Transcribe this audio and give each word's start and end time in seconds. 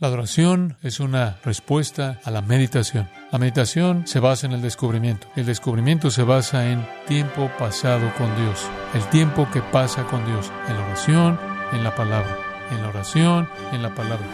La 0.00 0.08
adoración 0.08 0.78
es 0.82 0.98
una 0.98 1.36
respuesta 1.44 2.20
a 2.24 2.30
la 2.30 2.40
meditación. 2.40 3.06
La 3.30 3.38
meditación 3.38 4.06
se 4.06 4.18
basa 4.18 4.46
en 4.46 4.54
el 4.54 4.62
descubrimiento. 4.62 5.26
El 5.36 5.44
descubrimiento 5.44 6.10
se 6.10 6.22
basa 6.22 6.70
en 6.70 6.88
tiempo 7.06 7.50
pasado 7.58 8.10
con 8.16 8.34
Dios. 8.34 8.66
El 8.94 9.04
tiempo 9.10 9.46
que 9.52 9.60
pasa 9.60 10.04
con 10.04 10.24
Dios. 10.24 10.50
En 10.68 10.76
la 10.78 10.86
oración, 10.86 11.38
en 11.72 11.84
la 11.84 11.94
palabra. 11.94 12.38
En 12.70 12.80
la 12.80 12.88
oración, 12.88 13.46
en 13.72 13.82
la 13.82 13.94
palabra. 13.94 14.26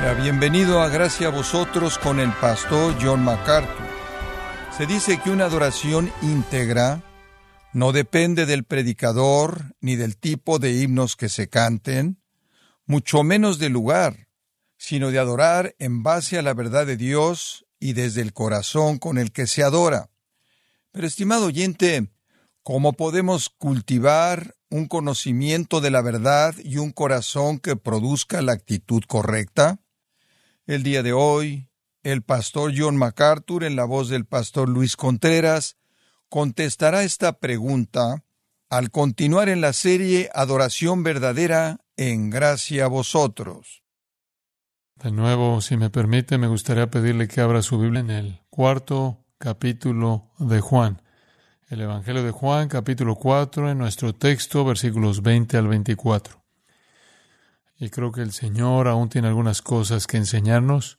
Sea 0.00 0.14
bienvenido 0.14 0.82
a 0.82 0.88
Gracia 0.88 1.28
a 1.28 1.30
vosotros 1.30 1.96
con 1.96 2.18
el 2.18 2.32
pastor 2.32 2.96
John 3.00 3.22
MacArthur. 3.22 3.86
Se 4.76 4.84
dice 4.86 5.20
que 5.20 5.30
una 5.30 5.44
adoración 5.44 6.10
íntegra 6.22 7.04
no 7.72 7.92
depende 7.92 8.46
del 8.46 8.64
predicador 8.64 9.74
ni 9.80 9.96
del 9.96 10.16
tipo 10.16 10.58
de 10.58 10.80
himnos 10.80 11.16
que 11.16 11.28
se 11.28 11.48
canten, 11.48 12.22
mucho 12.84 13.22
menos 13.22 13.58
del 13.58 13.72
lugar, 13.72 14.28
sino 14.76 15.10
de 15.10 15.18
adorar 15.18 15.74
en 15.78 16.02
base 16.02 16.38
a 16.38 16.42
la 16.42 16.54
verdad 16.54 16.86
de 16.86 16.96
Dios 16.96 17.66
y 17.78 17.94
desde 17.94 18.20
el 18.20 18.32
corazón 18.32 18.98
con 18.98 19.16
el 19.16 19.32
que 19.32 19.46
se 19.46 19.62
adora. 19.62 20.10
Pero, 20.90 21.06
estimado 21.06 21.46
oyente, 21.46 22.10
¿cómo 22.62 22.92
podemos 22.92 23.48
cultivar 23.48 24.54
un 24.68 24.86
conocimiento 24.86 25.80
de 25.80 25.90
la 25.90 26.02
verdad 26.02 26.54
y 26.62 26.76
un 26.76 26.92
corazón 26.92 27.58
que 27.58 27.76
produzca 27.76 28.42
la 28.42 28.52
actitud 28.52 29.02
correcta? 29.06 29.80
El 30.66 30.82
día 30.82 31.02
de 31.02 31.12
hoy, 31.12 31.70
el 32.02 32.22
pastor 32.22 32.72
John 32.76 32.96
MacArthur, 32.96 33.64
en 33.64 33.76
la 33.76 33.84
voz 33.84 34.08
del 34.10 34.26
pastor 34.26 34.68
Luis 34.68 34.96
Contreras, 34.96 35.76
contestará 36.32 37.02
esta 37.02 37.40
pregunta 37.40 38.24
al 38.70 38.90
continuar 38.90 39.50
en 39.50 39.60
la 39.60 39.74
serie 39.74 40.30
Adoración 40.32 41.02
verdadera 41.02 41.80
en 41.98 42.30
gracia 42.30 42.86
a 42.86 42.88
vosotros. 42.88 43.82
De 44.94 45.12
nuevo, 45.12 45.60
si 45.60 45.76
me 45.76 45.90
permite, 45.90 46.38
me 46.38 46.46
gustaría 46.46 46.90
pedirle 46.90 47.28
que 47.28 47.42
abra 47.42 47.60
su 47.60 47.78
Biblia 47.78 48.00
en 48.00 48.10
el 48.10 48.40
cuarto 48.48 49.26
capítulo 49.36 50.30
de 50.38 50.62
Juan. 50.62 51.02
El 51.68 51.82
Evangelio 51.82 52.22
de 52.22 52.30
Juan, 52.30 52.70
capítulo 52.70 53.16
4, 53.16 53.70
en 53.70 53.76
nuestro 53.76 54.14
texto, 54.14 54.64
versículos 54.64 55.20
20 55.20 55.58
al 55.58 55.68
24. 55.68 56.42
Y 57.78 57.90
creo 57.90 58.10
que 58.10 58.22
el 58.22 58.32
Señor 58.32 58.88
aún 58.88 59.10
tiene 59.10 59.28
algunas 59.28 59.60
cosas 59.60 60.06
que 60.06 60.16
enseñarnos. 60.16 60.98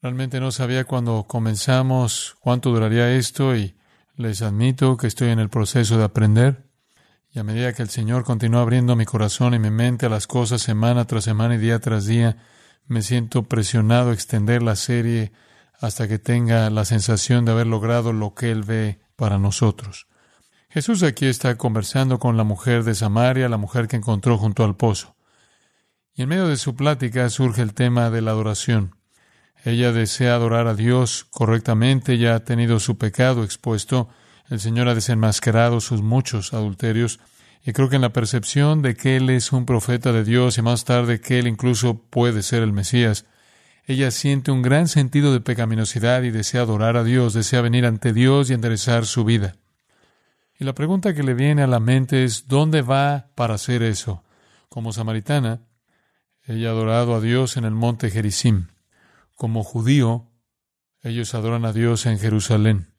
Realmente 0.00 0.40
no 0.40 0.52
sabía 0.52 0.84
cuando 0.84 1.24
comenzamos 1.24 2.38
cuánto 2.40 2.70
duraría 2.70 3.12
esto 3.12 3.54
y 3.54 3.76
les 4.20 4.42
admito 4.42 4.96
que 4.96 5.06
estoy 5.06 5.30
en 5.30 5.38
el 5.38 5.48
proceso 5.48 5.96
de 5.96 6.04
aprender 6.04 6.66
y 7.32 7.38
a 7.38 7.44
medida 7.44 7.72
que 7.72 7.82
el 7.82 7.88
Señor 7.88 8.24
continúa 8.24 8.60
abriendo 8.60 8.94
mi 8.96 9.06
corazón 9.06 9.54
y 9.54 9.58
mi 9.58 9.70
mente 9.70 10.06
a 10.06 10.08
las 10.10 10.26
cosas 10.26 10.60
semana 10.60 11.06
tras 11.06 11.24
semana 11.24 11.54
y 11.54 11.58
día 11.58 11.78
tras 11.78 12.04
día, 12.06 12.36
me 12.86 13.02
siento 13.02 13.44
presionado 13.44 14.10
a 14.10 14.12
extender 14.12 14.62
la 14.62 14.76
serie 14.76 15.32
hasta 15.80 16.06
que 16.06 16.18
tenga 16.18 16.68
la 16.70 16.84
sensación 16.84 17.44
de 17.44 17.52
haber 17.52 17.66
logrado 17.66 18.12
lo 18.12 18.34
que 18.34 18.50
Él 18.50 18.64
ve 18.64 19.00
para 19.16 19.38
nosotros. 19.38 20.06
Jesús 20.68 21.02
aquí 21.02 21.26
está 21.26 21.56
conversando 21.56 22.18
con 22.18 22.36
la 22.36 22.44
mujer 22.44 22.84
de 22.84 22.94
Samaria, 22.94 23.48
la 23.48 23.56
mujer 23.56 23.88
que 23.88 23.96
encontró 23.96 24.36
junto 24.36 24.64
al 24.64 24.76
pozo. 24.76 25.16
Y 26.14 26.22
en 26.22 26.28
medio 26.28 26.46
de 26.46 26.56
su 26.56 26.76
plática 26.76 27.28
surge 27.30 27.62
el 27.62 27.74
tema 27.74 28.10
de 28.10 28.20
la 28.20 28.32
adoración. 28.32 28.96
Ella 29.64 29.92
desea 29.92 30.34
adorar 30.34 30.66
a 30.66 30.74
Dios 30.74 31.26
correctamente, 31.30 32.18
ya 32.18 32.34
ha 32.34 32.40
tenido 32.40 32.80
su 32.80 32.96
pecado 32.96 33.44
expuesto, 33.44 34.08
el 34.48 34.58
Señor 34.58 34.88
ha 34.88 34.94
desenmascarado 34.94 35.80
sus 35.80 36.02
muchos 36.02 36.54
adulterios, 36.54 37.20
y 37.64 37.72
creo 37.72 37.90
que 37.90 37.96
en 37.96 38.02
la 38.02 38.12
percepción 38.12 38.80
de 38.80 38.96
que 38.96 39.16
Él 39.16 39.28
es 39.28 39.52
un 39.52 39.66
profeta 39.66 40.12
de 40.12 40.24
Dios 40.24 40.56
y 40.56 40.62
más 40.62 40.84
tarde 40.84 41.20
que 41.20 41.38
Él 41.38 41.46
incluso 41.46 42.02
puede 42.08 42.42
ser 42.42 42.62
el 42.62 42.72
Mesías, 42.72 43.26
ella 43.86 44.10
siente 44.10 44.50
un 44.50 44.62
gran 44.62 44.88
sentido 44.88 45.32
de 45.32 45.40
pecaminosidad 45.40 46.22
y 46.22 46.30
desea 46.30 46.62
adorar 46.62 46.96
a 46.96 47.04
Dios, 47.04 47.34
desea 47.34 47.60
venir 47.60 47.84
ante 47.84 48.12
Dios 48.12 48.48
y 48.48 48.54
enderezar 48.54 49.04
su 49.04 49.24
vida. 49.24 49.56
Y 50.58 50.64
la 50.64 50.74
pregunta 50.74 51.14
que 51.14 51.22
le 51.22 51.34
viene 51.34 51.62
a 51.62 51.66
la 51.66 51.80
mente 51.80 52.24
es, 52.24 52.46
¿dónde 52.46 52.82
va 52.82 53.30
para 53.34 53.54
hacer 53.54 53.82
eso? 53.82 54.22
Como 54.68 54.92
samaritana, 54.92 55.62
ella 56.46 56.68
ha 56.68 56.72
adorado 56.72 57.14
a 57.14 57.20
Dios 57.20 57.56
en 57.56 57.64
el 57.64 57.72
monte 57.72 58.10
Gerizim. 58.10 58.68
Como 59.40 59.64
judío, 59.64 60.30
ellos 61.00 61.34
adoran 61.34 61.64
a 61.64 61.72
Dios 61.72 62.04
en 62.04 62.18
Jerusalén. 62.18 62.92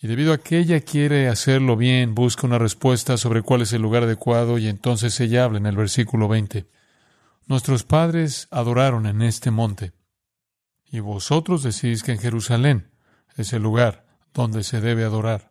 Y 0.00 0.06
debido 0.06 0.32
a 0.32 0.38
que 0.38 0.58
ella 0.58 0.82
quiere 0.82 1.26
hacerlo 1.26 1.76
bien, 1.76 2.14
busca 2.14 2.46
una 2.46 2.60
respuesta 2.60 3.16
sobre 3.16 3.42
cuál 3.42 3.62
es 3.62 3.72
el 3.72 3.82
lugar 3.82 4.04
adecuado 4.04 4.58
y 4.58 4.68
entonces 4.68 5.18
ella 5.18 5.42
habla 5.42 5.58
en 5.58 5.66
el 5.66 5.74
versículo 5.74 6.28
20. 6.28 6.70
Nuestros 7.48 7.82
padres 7.82 8.46
adoraron 8.52 9.04
en 9.04 9.20
este 9.20 9.50
monte. 9.50 9.90
Y 10.92 11.00
vosotros 11.00 11.64
decís 11.64 12.04
que 12.04 12.12
en 12.12 12.20
Jerusalén 12.20 12.92
es 13.36 13.52
el 13.52 13.64
lugar 13.64 14.06
donde 14.32 14.62
se 14.62 14.80
debe 14.80 15.02
adorar. 15.02 15.50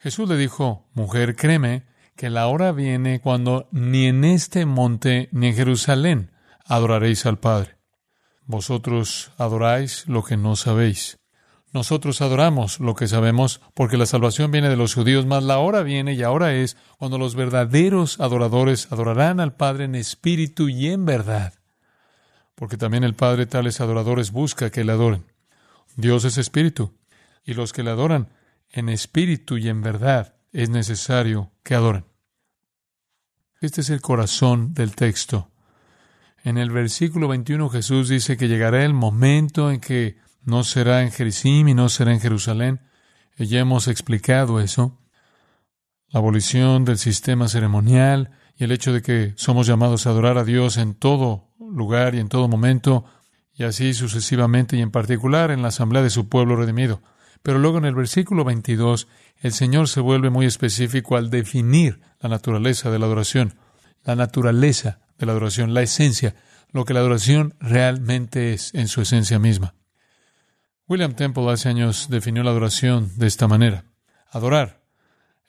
Jesús 0.00 0.28
le 0.28 0.36
dijo, 0.36 0.86
Mujer, 0.92 1.34
créeme 1.34 1.86
que 2.14 2.28
la 2.28 2.48
hora 2.48 2.72
viene 2.72 3.22
cuando 3.22 3.70
ni 3.72 4.04
en 4.04 4.22
este 4.24 4.66
monte 4.66 5.30
ni 5.32 5.46
en 5.46 5.54
Jerusalén 5.54 6.30
adoraréis 6.66 7.24
al 7.24 7.38
Padre. 7.38 7.75
Vosotros 8.46 9.32
adoráis 9.38 10.06
lo 10.06 10.22
que 10.22 10.36
no 10.36 10.54
sabéis. 10.54 11.18
Nosotros 11.72 12.22
adoramos 12.22 12.78
lo 12.78 12.94
que 12.94 13.08
sabemos 13.08 13.60
porque 13.74 13.96
la 13.96 14.06
salvación 14.06 14.52
viene 14.52 14.68
de 14.68 14.76
los 14.76 14.94
judíos, 14.94 15.26
mas 15.26 15.42
la 15.42 15.58
hora 15.58 15.82
viene 15.82 16.14
y 16.14 16.22
ahora 16.22 16.54
es 16.54 16.76
cuando 16.96 17.18
los 17.18 17.34
verdaderos 17.34 18.20
adoradores 18.20 18.90
adorarán 18.92 19.40
al 19.40 19.56
Padre 19.56 19.84
en 19.84 19.96
espíritu 19.96 20.68
y 20.68 20.88
en 20.88 21.04
verdad. 21.04 21.54
Porque 22.54 22.76
también 22.76 23.04
el 23.04 23.14
Padre 23.14 23.46
tales 23.46 23.80
adoradores 23.80 24.30
busca 24.30 24.70
que 24.70 24.84
le 24.84 24.92
adoren. 24.92 25.26
Dios 25.96 26.24
es 26.24 26.38
espíritu 26.38 26.94
y 27.44 27.54
los 27.54 27.72
que 27.72 27.82
le 27.82 27.90
adoran 27.90 28.28
en 28.70 28.88
espíritu 28.88 29.58
y 29.58 29.68
en 29.68 29.82
verdad 29.82 30.36
es 30.52 30.70
necesario 30.70 31.52
que 31.64 31.74
adoren. 31.74 32.06
Este 33.60 33.80
es 33.80 33.90
el 33.90 34.00
corazón 34.00 34.72
del 34.72 34.94
texto. 34.94 35.50
En 36.46 36.58
el 36.58 36.70
versículo 36.70 37.26
21 37.26 37.70
Jesús 37.70 38.08
dice 38.08 38.36
que 38.36 38.46
llegará 38.46 38.84
el 38.84 38.94
momento 38.94 39.72
en 39.72 39.80
que 39.80 40.16
no 40.44 40.62
será 40.62 41.02
en 41.02 41.10
Jericim 41.10 41.66
y 41.66 41.74
no 41.74 41.88
será 41.88 42.12
en 42.12 42.20
Jerusalén. 42.20 42.82
Y 43.36 43.46
ya 43.46 43.58
hemos 43.58 43.88
explicado 43.88 44.60
eso. 44.60 44.96
La 46.06 46.20
abolición 46.20 46.84
del 46.84 46.98
sistema 46.98 47.48
ceremonial 47.48 48.30
y 48.56 48.62
el 48.62 48.70
hecho 48.70 48.92
de 48.92 49.02
que 49.02 49.32
somos 49.34 49.66
llamados 49.66 50.06
a 50.06 50.10
adorar 50.10 50.38
a 50.38 50.44
Dios 50.44 50.76
en 50.76 50.94
todo 50.94 51.48
lugar 51.58 52.14
y 52.14 52.20
en 52.20 52.28
todo 52.28 52.46
momento, 52.46 53.06
y 53.52 53.64
así 53.64 53.92
sucesivamente 53.92 54.76
y 54.76 54.82
en 54.82 54.92
particular 54.92 55.50
en 55.50 55.62
la 55.62 55.68
asamblea 55.68 56.04
de 56.04 56.10
su 56.10 56.28
pueblo 56.28 56.54
redimido. 56.54 57.02
Pero 57.42 57.58
luego 57.58 57.78
en 57.78 57.86
el 57.86 57.96
versículo 57.96 58.44
22 58.44 59.08
el 59.40 59.52
Señor 59.52 59.88
se 59.88 59.98
vuelve 59.98 60.30
muy 60.30 60.46
específico 60.46 61.16
al 61.16 61.28
definir 61.28 61.98
la 62.20 62.28
naturaleza 62.28 62.88
de 62.92 63.00
la 63.00 63.06
adoración. 63.06 63.54
La 64.04 64.14
naturaleza 64.14 65.00
de 65.18 65.26
la 65.26 65.32
adoración, 65.32 65.74
la 65.74 65.82
esencia, 65.82 66.34
lo 66.70 66.84
que 66.84 66.94
la 66.94 67.00
adoración 67.00 67.54
realmente 67.60 68.52
es 68.52 68.74
en 68.74 68.88
su 68.88 69.00
esencia 69.00 69.38
misma. 69.38 69.74
William 70.88 71.14
Temple 71.14 71.50
hace 71.50 71.68
años 71.68 72.08
definió 72.10 72.42
la 72.42 72.50
adoración 72.50 73.10
de 73.16 73.26
esta 73.26 73.48
manera. 73.48 73.84
Adorar 74.30 74.82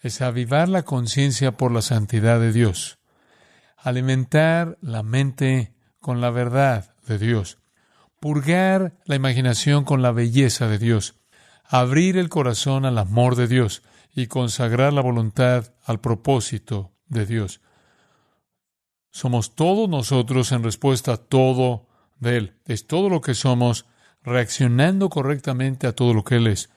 es 0.02 0.22
avivar 0.22 0.70
la 0.70 0.84
conciencia 0.84 1.58
por 1.58 1.72
la 1.72 1.82
santidad 1.82 2.40
de 2.40 2.52
Dios, 2.52 3.00
alimentar 3.78 4.78
la 4.82 5.04
mente 5.04 5.74
con 6.00 6.22
la 6.22 6.30
verdad 6.30 6.96
de 7.06 7.18
Dios, 7.18 7.60
purgar 8.20 8.94
la 9.06 9.16
imaginación 9.16 9.84
con 9.84 10.02
la 10.02 10.12
belleza 10.12 10.68
de 10.68 10.78
Dios, 10.78 11.16
abrir 11.64 12.18
el 12.18 12.30
corazón 12.30 12.86
al 12.86 12.98
amor 12.98 13.36
de 13.36 13.48
Dios 13.48 13.84
y 14.16 14.28
consagrar 14.28 14.94
la 14.94 15.02
voluntad 15.02 15.74
al 15.86 16.00
propósito 16.00 16.92
de 17.08 17.26
Dios. 17.26 17.62
Somos 19.12 19.56
todos 19.56 19.90
nosotros 19.90 20.52
en 20.52 20.64
respuesta 20.64 21.14
a 21.14 21.18
todo 21.18 21.88
de 22.20 22.38
Él. 22.38 22.54
Es 22.66 22.88
todo 22.88 23.10
lo 23.10 23.22
que 23.22 23.34
somos 23.34 23.86
reaccionando 24.24 25.10
correctamente 25.10 25.88
a 25.88 25.94
todo 25.94 26.14
lo 26.14 26.24
que 26.24 26.36
Él 26.36 26.48
es. 26.48 26.70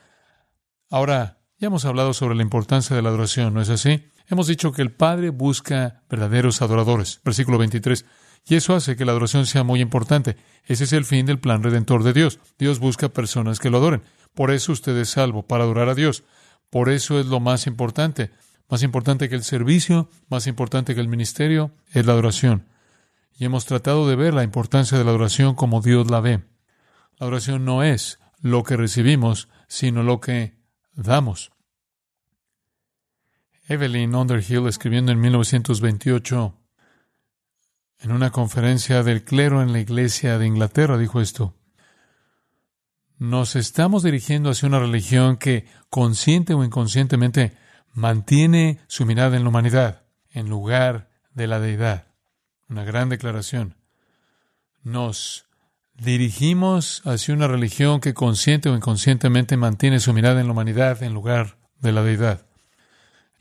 Ahora, 0.88 1.38
ya 1.58 1.66
hemos 1.66 1.84
hablado 1.84 2.14
sobre 2.14 2.34
la 2.34 2.42
importancia 2.42 2.96
de 2.96 3.02
la 3.02 3.10
adoración, 3.10 3.54
¿no 3.54 3.60
es 3.60 3.68
así? 3.68 4.04
Hemos 4.28 4.46
dicho 4.46 4.72
que 4.72 4.82
el 4.82 4.92
Padre 4.92 5.30
busca 5.30 6.02
verdaderos 6.08 6.62
adoradores. 6.62 7.20
Versículo 7.24 7.58
23. 7.58 8.06
Y 8.46 8.54
eso 8.54 8.74
hace 8.74 8.96
que 8.96 9.04
la 9.04 9.12
adoración 9.12 9.44
sea 9.44 9.64
muy 9.64 9.80
importante. 9.80 10.36
Ese 10.64 10.84
es 10.84 10.92
el 10.92 11.04
fin 11.04 11.26
del 11.26 11.40
plan 11.40 11.62
redentor 11.62 12.02
de 12.04 12.12
Dios. 12.12 12.38
Dios 12.58 12.78
busca 12.78 13.08
personas 13.08 13.58
que 13.58 13.70
lo 13.70 13.78
adoren. 13.78 14.02
Por 14.34 14.52
eso 14.52 14.72
usted 14.72 14.96
es 14.96 15.10
salvo, 15.10 15.42
para 15.42 15.64
adorar 15.64 15.88
a 15.88 15.94
Dios. 15.94 16.24
Por 16.70 16.88
eso 16.88 17.18
es 17.18 17.26
lo 17.26 17.40
más 17.40 17.66
importante. 17.66 18.30
Más 18.70 18.84
importante 18.84 19.28
que 19.28 19.34
el 19.34 19.42
servicio, 19.42 20.08
más 20.28 20.46
importante 20.46 20.94
que 20.94 21.00
el 21.00 21.08
ministerio, 21.08 21.72
es 21.92 22.06
la 22.06 22.12
adoración. 22.12 22.68
Y 23.36 23.44
hemos 23.44 23.66
tratado 23.66 24.08
de 24.08 24.14
ver 24.14 24.32
la 24.32 24.44
importancia 24.44 24.96
de 24.96 25.02
la 25.02 25.10
adoración 25.10 25.56
como 25.56 25.80
Dios 25.80 26.08
la 26.08 26.20
ve. 26.20 26.44
La 27.18 27.26
adoración 27.26 27.64
no 27.64 27.82
es 27.82 28.20
lo 28.40 28.62
que 28.62 28.76
recibimos, 28.76 29.48
sino 29.66 30.04
lo 30.04 30.20
que 30.20 30.54
damos. 30.94 31.50
Evelyn 33.66 34.14
Underhill, 34.14 34.68
escribiendo 34.68 35.10
en 35.10 35.20
1928, 35.20 36.56
en 38.00 38.12
una 38.12 38.30
conferencia 38.30 39.02
del 39.02 39.24
clero 39.24 39.62
en 39.62 39.72
la 39.72 39.80
iglesia 39.80 40.38
de 40.38 40.46
Inglaterra, 40.46 40.96
dijo 40.96 41.20
esto. 41.20 41.56
Nos 43.18 43.56
estamos 43.56 44.04
dirigiendo 44.04 44.50
hacia 44.50 44.68
una 44.68 44.78
religión 44.78 45.36
que, 45.36 45.66
consciente 45.88 46.54
o 46.54 46.64
inconscientemente, 46.64 47.56
mantiene 47.92 48.80
su 48.86 49.06
mirada 49.06 49.36
en 49.36 49.42
la 49.42 49.48
humanidad 49.48 50.02
en 50.32 50.48
lugar 50.48 51.10
de 51.34 51.46
la 51.46 51.60
deidad. 51.60 52.06
Una 52.68 52.84
gran 52.84 53.08
declaración. 53.08 53.74
Nos 54.82 55.46
dirigimos 55.94 57.02
hacia 57.04 57.34
una 57.34 57.48
religión 57.48 58.00
que 58.00 58.14
consciente 58.14 58.68
o 58.68 58.76
inconscientemente 58.76 59.56
mantiene 59.56 60.00
su 60.00 60.12
mirada 60.12 60.40
en 60.40 60.46
la 60.46 60.52
humanidad 60.52 61.02
en 61.02 61.12
lugar 61.12 61.58
de 61.80 61.92
la 61.92 62.02
deidad. 62.02 62.46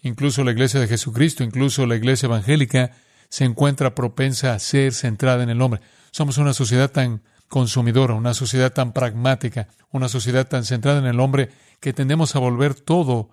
Incluso 0.01 0.43
la 0.43 0.51
iglesia 0.51 0.79
de 0.79 0.87
Jesucristo, 0.87 1.43
incluso 1.43 1.85
la 1.85 1.95
iglesia 1.95 2.27
evangélica, 2.27 2.91
se 3.29 3.45
encuentra 3.45 3.95
propensa 3.95 4.53
a 4.53 4.59
ser 4.59 4.93
centrada 4.93 5.43
en 5.43 5.49
el 5.49 5.61
hombre. 5.61 5.81
Somos 6.11 6.37
una 6.37 6.53
sociedad 6.53 6.91
tan 6.91 7.21
consumidora, 7.47 8.13
una 8.13 8.33
sociedad 8.33 8.71
tan 8.71 8.93
pragmática, 8.93 9.67
una 9.91 10.07
sociedad 10.07 10.47
tan 10.47 10.65
centrada 10.65 10.99
en 10.99 11.05
el 11.05 11.19
hombre 11.19 11.49
que 11.79 11.93
tendemos 11.93 12.35
a 12.35 12.39
volver 12.39 12.75
todo 12.75 13.29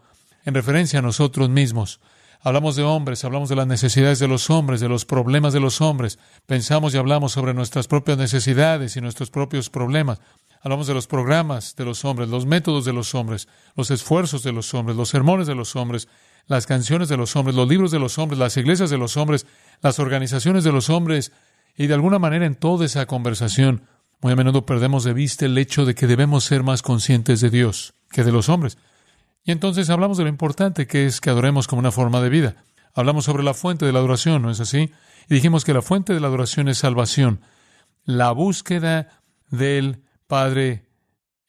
en 0.47 0.55
referencia 0.55 1.01
a 1.01 1.03
nosotros 1.03 1.51
mismos. 1.51 2.01
Hablamos 2.41 2.77
de 2.77 2.85
hombres, 2.85 3.25
hablamos 3.25 3.49
de 3.49 3.57
las 3.57 3.67
necesidades 3.67 4.21
de 4.21 4.29
los 4.29 4.49
hombres, 4.51 4.81
de 4.81 4.89
los 4.89 5.05
problemas 5.05 5.53
de 5.53 5.61
los 5.61 5.81
hombres. 5.81 6.19
Pensamos 6.47 6.95
y 6.95 6.99
hablamos 6.99 7.33
sobre 7.33 7.53
nuestras 7.53 7.89
propias 7.89 8.17
necesidades 8.17 8.97
y 8.97 9.01
nuestros 9.01 9.31
propios 9.31 9.69
problemas. 9.69 10.21
Hablamos 10.63 10.87
de 10.87 10.95
los 10.95 11.09
programas 11.09 11.75
de 11.77 11.85
los 11.85 12.05
hombres, 12.05 12.29
los 12.29 12.47
métodos 12.47 12.85
de 12.85 12.93
los 12.93 13.15
hombres, 13.15 13.49
los 13.75 13.91
esfuerzos 13.91 14.43
de 14.45 14.53
los 14.53 14.73
hombres, 14.75 14.97
los 14.97 15.09
sermones 15.09 15.49
de 15.49 15.57
los 15.57 15.75
hombres, 15.75 16.09
las 16.47 16.67
canciones 16.67 17.09
de 17.09 17.17
los 17.17 17.35
hombres, 17.35 17.57
los 17.57 17.69
libros 17.69 17.91
de 17.91 17.99
los 17.99 18.17
hombres, 18.19 18.39
las 18.39 18.57
iglesias 18.57 18.91
de 18.91 18.99
los 18.99 19.17
hombres, 19.17 19.47
las 19.83 19.99
organizaciones 19.99 20.63
de 20.63 20.73
los 20.73 20.89
hombres. 20.89 21.33
Y 21.77 21.89
de 21.89 21.95
alguna 21.95 22.21
manera 22.21 22.47
en 22.47 22.55
toda 22.55 22.87
esa 22.87 23.07
conversación, 23.07 23.83
muy 24.23 24.33
a 24.33 24.37
menudo 24.37 24.65
perdemos 24.65 25.03
de 25.03 25.13
vista 25.13 25.45
el 25.47 25.59
hecho 25.59 25.85
de 25.85 25.97
que 25.97 26.07
debemos 26.07 26.45
ser 26.45 26.63
más 26.63 26.83
conscientes 26.83 27.41
de 27.41 27.51
Dios 27.51 27.95
que 28.11 28.23
de 28.23 28.33
los 28.33 28.49
hombres. 28.49 28.79
Y 29.47 29.53
entonces 29.53 29.89
hablamos 29.91 30.19
de 30.19 30.25
lo 30.25 30.29
importante 30.29 30.89
que 30.89 31.07
es 31.07 31.21
que 31.21 31.31
adoremos 31.31 31.69
como 31.69 31.79
una 31.79 31.93
forma 31.93 32.21
de 32.21 32.29
vida. 32.29 32.57
Hablamos 32.95 33.25
sobre 33.25 33.45
la 33.45 33.55
fuente 33.55 33.87
de 33.87 33.93
la 33.93 34.01
adoración, 34.01 34.43
¿no 34.43 34.51
es 34.51 34.59
así? 34.59 34.91
Y 35.29 35.35
dijimos 35.35 35.65
que 35.65 35.73
la 35.73 35.83
fuente 35.83 36.13
de 36.13 36.19
la 36.21 36.27
adoración 36.27 36.69
es 36.69 36.79
salvación. 36.79 37.41
La 38.05 38.33
búsqueda 38.33 39.21
del 39.49 40.03
Padre 40.27 40.87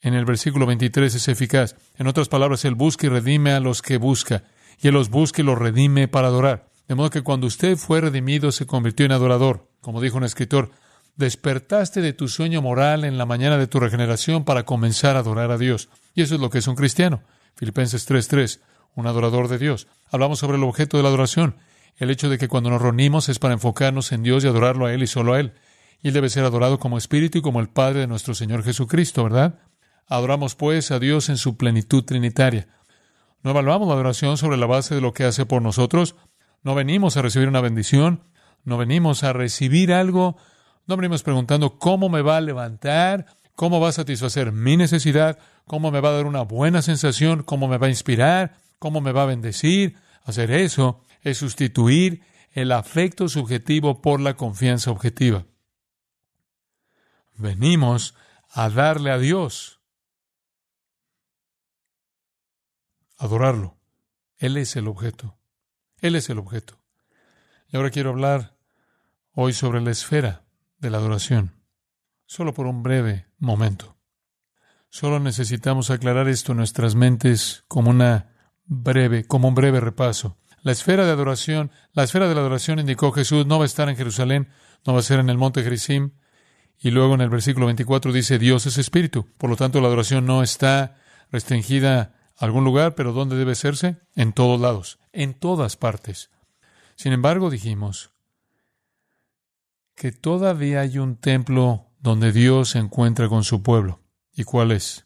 en 0.02 0.14
el 0.14 0.26
versículo 0.26 0.68
23 0.68 1.16
es 1.16 1.28
eficaz. 1.28 1.76
En 1.96 2.06
otras 2.06 2.30
palabras, 2.30 2.66
Él 2.66 2.76
busca 2.76 3.08
y 3.08 3.10
redime 3.10 3.54
a 3.54 3.60
los 3.60 3.82
que 3.82 3.98
busca. 3.98 4.44
Y 4.80 4.90
Él 4.90 4.94
los 4.94 5.10
busca 5.10 5.42
y 5.42 5.46
los 5.46 5.58
redime 5.58 6.08
para 6.08 6.28
adorar. 6.28 6.70
De 6.88 6.94
modo 6.94 7.10
que 7.10 7.24
cuando 7.24 7.48
usted 7.48 7.78
fue 7.78 8.00
redimido 8.00 8.52
se 8.52 8.68
convirtió 8.68 9.08
en 9.08 9.12
adorador. 9.12 9.72
Como 9.82 10.02
dijo 10.02 10.18
un 10.18 10.24
escritor, 10.24 10.70
despertaste 11.16 12.02
de 12.02 12.14
tu 12.14 12.28
sueño 12.28 12.62
moral 12.62 13.06
en 13.06 13.18
la 13.18 13.26
mañana 13.26 13.58
de 13.58 13.66
tu 13.66 13.80
regeneración 13.80 14.44
para 14.44 14.66
comenzar 14.66 15.16
a 15.16 15.20
adorar 15.20 15.50
a 15.50 15.58
Dios. 15.58 15.90
Y 16.14 16.22
eso 16.22 16.36
es 16.36 16.42
lo 16.42 16.52
que 16.52 16.60
es 16.60 16.68
un 16.68 16.76
cristiano. 16.76 17.24
Filipenses 17.58 18.08
3:3, 18.08 18.62
un 18.96 19.08
adorador 19.08 19.48
de 19.48 19.58
Dios. 19.58 19.88
Hablamos 20.12 20.40
sobre 20.40 20.58
el 20.58 20.64
objeto 20.64 20.98
de 20.98 21.04
la 21.04 21.10
adoración, 21.10 21.58
el 21.98 22.12
hecho 22.12 22.30
de 22.30 22.38
que 22.38 22.48
cuando 22.48 22.70
nos 22.70 22.82
reunimos 22.82 23.30
es 23.30 23.40
para 23.40 23.56
enfocarnos 23.56 24.12
en 24.12 24.24
Dios 24.24 24.44
y 24.44 24.48
adorarlo 24.48 24.86
a 24.86 24.94
Él 24.94 25.04
y 25.04 25.08
solo 25.08 25.34
a 25.34 25.40
Él. 25.40 25.54
Y 26.02 26.10
Él 26.10 26.14
debe 26.14 26.30
ser 26.30 26.46
adorado 26.46 26.80
como 26.80 26.98
Espíritu 26.98 27.40
y 27.40 27.42
como 27.42 27.60
el 27.60 27.70
Padre 27.70 28.02
de 28.02 28.08
nuestro 28.08 28.36
Señor 28.36 28.64
Jesucristo, 28.64 29.24
¿verdad? 29.24 29.60
Adoramos 30.08 30.56
pues 30.56 30.92
a 30.92 31.00
Dios 31.00 31.30
en 31.30 31.38
su 31.38 31.58
plenitud 31.58 32.04
trinitaria. 32.04 32.68
No 33.42 33.52
evaluamos 33.52 33.88
la 33.88 33.96
adoración 33.96 34.38
sobre 34.38 34.58
la 34.58 34.68
base 34.68 34.96
de 34.96 35.02
lo 35.02 35.14
que 35.14 35.24
hace 35.24 35.46
por 35.46 35.62
nosotros. 35.62 36.16
No 36.64 36.76
venimos 36.76 37.18
a 37.18 37.22
recibir 37.22 37.48
una 37.48 37.62
bendición. 37.62 38.24
No 38.64 38.78
venimos 38.78 39.24
a 39.24 39.34
recibir 39.34 39.92
algo. 39.92 40.38
No 40.86 40.96
venimos 40.96 41.24
preguntando 41.24 41.78
cómo 41.80 42.08
me 42.08 42.22
va 42.22 42.38
a 42.38 42.42
levantar, 42.42 43.26
cómo 43.58 43.80
va 43.80 43.90
a 43.90 43.92
satisfacer 43.92 44.52
mi 44.52 44.78
necesidad, 44.78 45.40
cómo 45.66 45.90
me 45.90 46.00
va 46.00 46.10
a 46.10 46.12
dar 46.12 46.28
una 46.28 46.44
buena 46.44 46.84
sensación, 46.84 47.42
cómo 47.42 47.68
me 47.68 47.80
va 47.80 47.88
a 47.88 47.90
inspirar, 47.90 48.56
cómo 48.78 49.02
me 49.02 49.12
va 49.12 49.24
a 49.24 49.26
bendecir. 49.26 49.98
Hacer 50.24 50.52
eso 50.52 51.02
es 51.22 51.40
sustituir 51.40 52.22
el 52.52 52.72
afecto 52.72 53.28
subjetivo 53.28 54.00
por 54.00 54.22
la 54.22 54.36
confianza 54.36 54.92
objetiva. 54.92 55.48
Venimos 57.34 58.14
a 58.52 58.70
darle 58.70 59.10
a 59.10 59.18
Dios, 59.18 59.82
adorarlo. 63.18 63.76
Él 64.38 64.58
es 64.58 64.76
el 64.76 64.88
objeto. 64.88 65.36
Él 65.98 66.16
es 66.16 66.30
el 66.30 66.38
objeto. 66.38 66.80
Y 67.70 67.78
ahora 67.78 67.90
quiero 67.90 68.12
hablar 68.12 68.56
hoy 69.34 69.54
sobre 69.54 69.82
la 69.82 69.90
esfera 69.90 70.46
de 70.78 70.92
la 70.92 71.00
adoración, 71.00 71.57
solo 72.28 72.54
por 72.54 72.68
un 72.68 72.84
breve 72.84 73.26
momento. 73.40 73.98
Solo 74.90 75.20
necesitamos 75.20 75.90
aclarar 75.90 76.28
esto 76.28 76.52
en 76.52 76.60
nuestras 76.60 76.96
mentes 76.96 77.64
como 77.68 77.90
una 77.90 78.36
breve, 78.66 79.26
como 79.26 79.48
un 79.48 79.56
breve 79.56 79.80
repaso. 79.80 80.38
La 80.62 80.72
esfera 80.72 81.06
de 81.06 81.12
adoración, 81.12 81.72
la 81.94 82.04
esfera 82.04 82.28
de 82.28 82.36
la 82.36 82.42
adoración 82.42 82.80
indicó 82.80 83.12
Jesús 83.12 83.46
no 83.46 83.58
va 83.58 83.64
a 83.64 83.66
estar 83.66 83.90
en 83.90 83.96
Jerusalén, 83.96 84.50
no 84.86 84.94
va 84.94 85.00
a 85.00 85.04
ser 85.04 85.20
en 85.20 85.30
el 85.30 85.38
monte 85.38 85.64
Gerizim. 85.64 86.12
Y 86.80 86.92
luego 86.92 87.16
en 87.16 87.22
el 87.22 87.30
versículo 87.30 87.66
24 87.66 88.12
dice 88.12 88.38
Dios 88.38 88.66
es 88.66 88.78
espíritu. 88.78 89.28
Por 89.38 89.50
lo 89.50 89.56
tanto, 89.56 89.82
la 89.82 89.88
adoración 89.88 90.26
no 90.26 90.44
está 90.44 90.98
restringida 91.32 92.16
a 92.38 92.46
algún 92.46 92.64
lugar, 92.64 92.96
pero 92.96 93.14
¿dónde 93.14 93.36
debe 93.36 93.54
hacerse? 93.54 93.98
En 94.16 94.34
todos 94.34 94.60
lados, 94.60 95.00
en 95.12 95.34
todas 95.34 95.76
partes. 95.76 96.30
Sin 96.96 97.14
embargo, 97.14 97.50
dijimos 97.50 98.12
que 99.96 100.12
todavía 100.12 100.82
hay 100.82 101.00
un 101.00 101.16
templo 101.16 101.87
donde 102.08 102.32
Dios 102.32 102.70
se 102.70 102.80
encuentra 102.80 103.28
con 103.28 103.44
su 103.44 103.62
pueblo. 103.62 104.00
¿Y 104.34 104.46
cuál 104.46 104.72
es? 104.72 105.06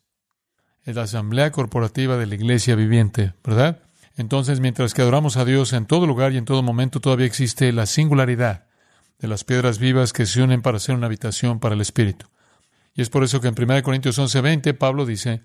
Es 0.83 0.95
la 0.95 1.03
asamblea 1.03 1.51
corporativa 1.51 2.15
de 2.15 2.27
la 2.27 2.35
iglesia 2.35 2.75
viviente, 2.75 3.33
¿verdad? 3.43 3.81
Entonces, 4.17 4.59
mientras 4.59 4.93
que 4.93 5.01
adoramos 5.01 5.35
a 5.35 5.45
Dios 5.45 5.73
en 5.73 5.87
todo 5.87 6.05
lugar 6.05 6.31
y 6.31 6.37
en 6.37 6.45
todo 6.45 6.61
momento, 6.61 6.99
todavía 6.99 7.25
existe 7.25 7.71
la 7.71 7.87
singularidad 7.87 8.67
de 9.17 9.27
las 9.27 9.43
piedras 9.43 9.79
vivas 9.79 10.13
que 10.13 10.27
se 10.27 10.43
unen 10.43 10.61
para 10.61 10.77
hacer 10.77 10.93
una 10.93 11.07
habitación 11.07 11.59
para 11.59 11.73
el 11.73 11.81
Espíritu. 11.81 12.27
Y 12.93 13.01
es 13.01 13.09
por 13.09 13.23
eso 13.23 13.41
que 13.41 13.47
en 13.47 13.55
1 13.57 13.81
Corintios 13.81 14.19
11:20 14.19 14.77
Pablo 14.77 15.07
dice 15.07 15.41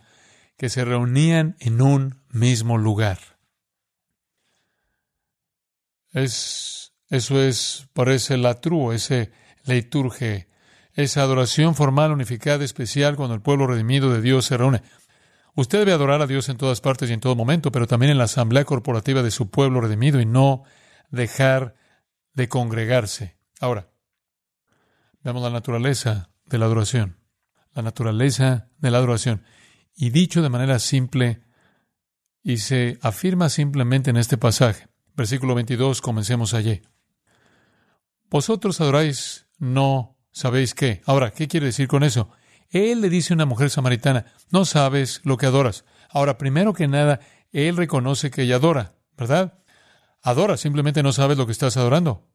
que 0.58 0.69
se 0.69 0.85
reunían 0.85 1.56
en 1.58 1.81
un 1.81 2.20
mismo 2.29 2.76
lugar. 2.76 3.19
Es, 6.13 6.93
eso 7.08 7.41
es, 7.41 7.89
parece 7.94 8.36
la 8.36 8.60
true, 8.60 8.94
ese 8.94 9.32
liturge 9.65 10.48
esa 10.96 11.22
adoración 11.22 11.74
formal, 11.74 12.10
unificada, 12.10 12.65
especial, 12.65 13.17
cuando 13.17 13.34
el 13.34 13.43
pueblo 13.43 13.67
redimido 13.67 14.12
de 14.12 14.22
Dios 14.22 14.46
se 14.46 14.56
reúne. 14.56 14.82
Usted 15.55 15.81
debe 15.81 15.93
adorar 15.93 16.22
a 16.22 16.26
Dios 16.26 16.48
en 16.48 16.56
todas 16.56 16.81
partes 16.81 17.08
y 17.08 17.12
en 17.12 17.20
todo 17.20 17.36
momento, 17.36 17.70
pero 17.70 17.86
también 17.86 18.12
en 18.12 18.19
la 18.19 18.24
asamblea 18.24 18.65
corporativa 18.65 19.22
de 19.22 19.31
su 19.31 19.50
pueblo 19.50 19.81
redimido 19.81 20.20
y 20.20 20.26
no 20.26 20.65
dejar 21.10 21.74
de 22.32 22.48
congregarse. 22.48 23.36
Ahora, 23.60 23.91
veamos 25.22 25.43
la 25.43 25.50
naturaleza 25.50 26.31
de 26.46 26.58
la 26.58 26.65
adoración. 26.65 27.19
La 27.72 27.82
naturaleza 27.82 28.70
de 28.79 28.91
la 28.91 28.98
adoración. 28.98 29.44
Y 29.94 30.10
dicho 30.10 30.43
de 30.43 30.48
manera 30.48 30.79
simple, 30.79 31.43
y 32.43 32.58
se 32.58 32.98
afirma 33.03 33.48
simplemente 33.48 34.10
en 34.10 34.17
este 34.17 34.38
pasaje. 34.38 34.88
Versículo 35.15 35.55
22, 35.55 36.00
comencemos 36.00 36.55
allí. 36.55 36.81
Vosotros 38.31 38.81
adoráis 38.81 39.46
no 39.58 40.16
¿Sabéis 40.36 40.74
qué? 40.74 41.00
Ahora, 41.06 41.31
¿qué 41.31 41.48
quiere 41.48 41.64
decir 41.64 41.88
con 41.88 42.05
eso? 42.05 42.28
Él 42.69 43.00
le 43.00 43.08
dice 43.08 43.32
a 43.32 43.36
una 43.36 43.46
mujer 43.46 43.70
samaritana, 43.70 44.26
no 44.50 44.66
sabes 44.66 45.22
lo 45.24 45.38
que 45.38 45.46
adoras. 45.46 45.86
Ahora, 46.10 46.36
primero 46.36 46.74
que 46.74 46.86
nada, 46.88 47.20
él 47.52 47.78
reconoce 47.78 48.31
que 48.31 48.43
ella 48.43 48.56
adora, 48.56 48.96
¿verdad? 49.16 49.62
Adora, 50.20 50.58
simplemente 50.58 51.02
no 51.02 51.14
sabes 51.14 51.38
lo 51.38 51.46
que 51.46 51.52
estás 51.52 51.78
adorando. 51.78 52.28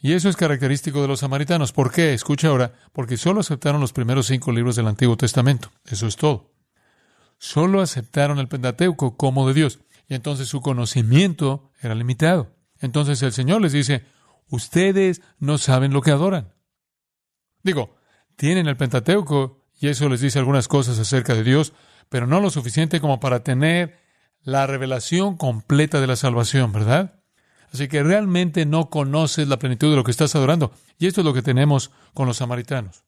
Y 0.00 0.14
eso 0.14 0.28
es 0.28 0.34
característico 0.34 1.00
de 1.00 1.06
los 1.06 1.20
samaritanos. 1.20 1.70
¿Por 1.70 1.92
qué? 1.92 2.12
Escucha 2.12 2.48
ahora, 2.48 2.72
porque 2.92 3.16
solo 3.16 3.38
aceptaron 3.38 3.80
los 3.80 3.92
primeros 3.92 4.26
cinco 4.26 4.50
libros 4.50 4.74
del 4.74 4.88
Antiguo 4.88 5.16
Testamento. 5.16 5.70
Eso 5.84 6.08
es 6.08 6.16
todo. 6.16 6.50
Solo 7.38 7.80
aceptaron 7.80 8.40
el 8.40 8.48
Pentateuco 8.48 9.16
como 9.16 9.46
de 9.46 9.54
Dios. 9.54 9.78
Y 10.08 10.14
entonces 10.16 10.48
su 10.48 10.60
conocimiento 10.60 11.70
era 11.80 11.94
limitado. 11.94 12.56
Entonces 12.80 13.22
el 13.22 13.32
Señor 13.32 13.60
les 13.60 13.70
dice, 13.70 14.04
Ustedes 14.50 15.22
no 15.38 15.58
saben 15.58 15.92
lo 15.92 16.02
que 16.02 16.10
adoran. 16.10 16.52
Digo, 17.62 17.96
tienen 18.36 18.66
el 18.68 18.76
Pentateuco 18.76 19.64
y 19.78 19.88
eso 19.88 20.08
les 20.08 20.20
dice 20.20 20.38
algunas 20.38 20.68
cosas 20.68 20.98
acerca 20.98 21.34
de 21.34 21.44
Dios, 21.44 21.72
pero 22.08 22.26
no 22.26 22.40
lo 22.40 22.50
suficiente 22.50 23.00
como 23.00 23.20
para 23.20 23.42
tener 23.42 23.98
la 24.42 24.66
revelación 24.66 25.36
completa 25.36 26.00
de 26.00 26.06
la 26.06 26.16
salvación, 26.16 26.72
¿verdad? 26.72 27.22
Así 27.72 27.86
que 27.88 28.02
realmente 28.02 28.66
no 28.66 28.90
conoces 28.90 29.46
la 29.46 29.58
plenitud 29.58 29.90
de 29.90 29.96
lo 29.96 30.04
que 30.04 30.10
estás 30.10 30.34
adorando. 30.34 30.72
Y 30.98 31.06
esto 31.06 31.20
es 31.20 31.24
lo 31.24 31.34
que 31.34 31.42
tenemos 31.42 31.90
con 32.14 32.26
los 32.26 32.38
samaritanos. 32.38 33.04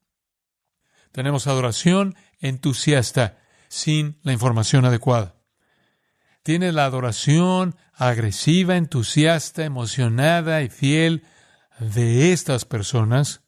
Tenemos 1.10 1.46
adoración 1.46 2.14
entusiasta 2.40 3.38
sin 3.68 4.18
la 4.22 4.32
información 4.32 4.84
adecuada. 4.84 5.34
tiene 6.42 6.72
la 6.72 6.84
adoración 6.84 7.76
agresiva, 7.94 8.76
entusiasta, 8.76 9.64
emocionada 9.64 10.62
y 10.62 10.68
fiel 10.68 11.24
de 11.82 12.32
estas 12.32 12.64
personas, 12.64 13.42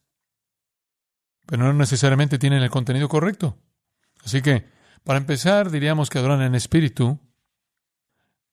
pero 1.47 1.64
no 1.64 1.73
necesariamente 1.73 2.38
tienen 2.38 2.62
el 2.62 2.71
contenido 2.71 3.09
correcto. 3.09 3.59
Así 4.25 4.43
que, 4.43 4.67
para 5.05 5.19
empezar, 5.19 5.71
diríamos 5.71 6.11
que 6.11 6.19
adoran 6.19 6.43
en 6.43 6.55
espíritu, 6.55 7.21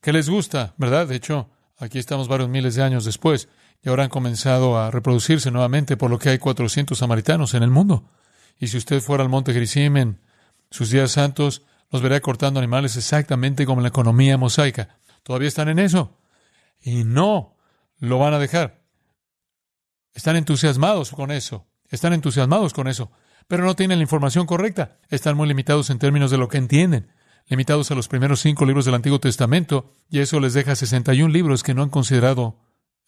que 0.01 0.13
les 0.13 0.29
gusta, 0.29 0.73
¿verdad? 0.77 1.07
De 1.07 1.15
hecho, 1.15 1.49
aquí 1.77 1.99
estamos 1.99 2.27
varios 2.27 2.49
miles 2.49 2.75
de 2.75 2.83
años 2.83 3.05
después 3.05 3.47
y 3.81 3.89
ahora 3.89 4.03
han 4.03 4.09
comenzado 4.09 4.77
a 4.77 4.91
reproducirse 4.91 5.51
nuevamente, 5.51 5.97
por 5.97 6.11
lo 6.11 6.19
que 6.19 6.29
hay 6.29 6.37
400 6.37 6.97
samaritanos 6.97 7.53
en 7.53 7.63
el 7.63 7.71
mundo. 7.71 8.09
Y 8.59 8.67
si 8.67 8.77
usted 8.77 9.01
fuera 9.01 9.23
al 9.23 9.29
monte 9.29 9.53
Gerizim 9.53 9.97
en 9.97 10.21
sus 10.69 10.89
días 10.89 11.11
santos, 11.11 11.63
los 11.89 12.01
verá 12.01 12.19
cortando 12.19 12.59
animales 12.59 12.95
exactamente 12.95 13.65
como 13.65 13.79
en 13.79 13.83
la 13.83 13.89
economía 13.89 14.37
mosaica. 14.37 14.97
Todavía 15.23 15.47
están 15.47 15.69
en 15.69 15.79
eso. 15.79 16.17
Y 16.79 17.03
no 17.03 17.57
lo 17.97 18.19
van 18.19 18.33
a 18.33 18.39
dejar. 18.39 18.80
Están 20.13 20.35
entusiasmados 20.35 21.11
con 21.11 21.31
eso. 21.31 21.67
Están 21.89 22.13
entusiasmados 22.13 22.73
con 22.73 22.87
eso. 22.87 23.11
Pero 23.47 23.65
no 23.65 23.75
tienen 23.75 23.99
la 23.99 24.03
información 24.03 24.45
correcta. 24.45 24.97
Están 25.09 25.35
muy 25.35 25.47
limitados 25.47 25.89
en 25.89 25.99
términos 25.99 26.31
de 26.31 26.37
lo 26.37 26.47
que 26.47 26.57
entienden. 26.57 27.11
Limitados 27.47 27.91
a 27.91 27.95
los 27.95 28.07
primeros 28.07 28.39
cinco 28.39 28.65
libros 28.65 28.85
del 28.85 28.95
Antiguo 28.95 29.19
Testamento. 29.19 29.93
Y 30.09 30.19
eso 30.19 30.39
les 30.39 30.53
deja 30.53 30.75
61 30.75 31.33
libros 31.33 31.63
que 31.63 31.73
no 31.73 31.83
han 31.83 31.89
considerado 31.89 32.59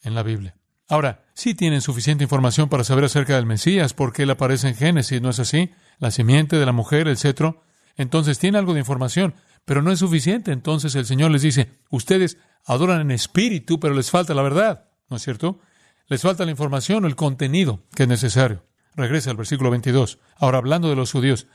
en 0.02 0.14
la 0.14 0.22
Biblia. 0.22 0.56
Ahora, 0.88 1.24
sí 1.32 1.54
tienen 1.54 1.80
suficiente 1.80 2.24
información 2.24 2.68
para 2.68 2.84
saber 2.84 3.04
acerca 3.04 3.36
del 3.36 3.46
Mesías, 3.46 3.94
porque 3.94 4.24
él 4.24 4.30
aparece 4.30 4.68
en 4.68 4.74
Génesis, 4.74 5.22
¿no 5.22 5.30
es 5.30 5.38
así? 5.38 5.70
La 5.98 6.10
simiente 6.10 6.56
de 6.56 6.66
la 6.66 6.72
mujer, 6.72 7.08
el 7.08 7.16
cetro. 7.16 7.62
Entonces 7.96 8.38
tiene 8.38 8.58
algo 8.58 8.74
de 8.74 8.80
información, 8.80 9.34
pero 9.64 9.80
no 9.80 9.90
es 9.92 10.00
suficiente. 10.00 10.52
Entonces 10.52 10.94
el 10.94 11.06
Señor 11.06 11.30
les 11.30 11.42
dice, 11.42 11.70
ustedes 11.88 12.36
adoran 12.66 13.00
en 13.00 13.12
espíritu, 13.12 13.80
pero 13.80 13.94
les 13.94 14.10
falta 14.10 14.34
la 14.34 14.42
verdad, 14.42 14.90
¿no 15.08 15.16
es 15.16 15.22
cierto? 15.22 15.60
Les 16.06 16.22
falta 16.22 16.44
la 16.44 16.50
información 16.50 17.04
o 17.04 17.06
el 17.06 17.16
contenido 17.16 17.82
que 17.94 18.02
es 18.02 18.08
necesario. 18.08 18.64
Regresa 18.94 19.30
al 19.30 19.36
versículo 19.36 19.70
22. 19.70 20.18
Ahora 20.36 20.58
hablando 20.58 20.88
de 20.88 20.96
los 20.96 21.12
judíos, 21.12 21.46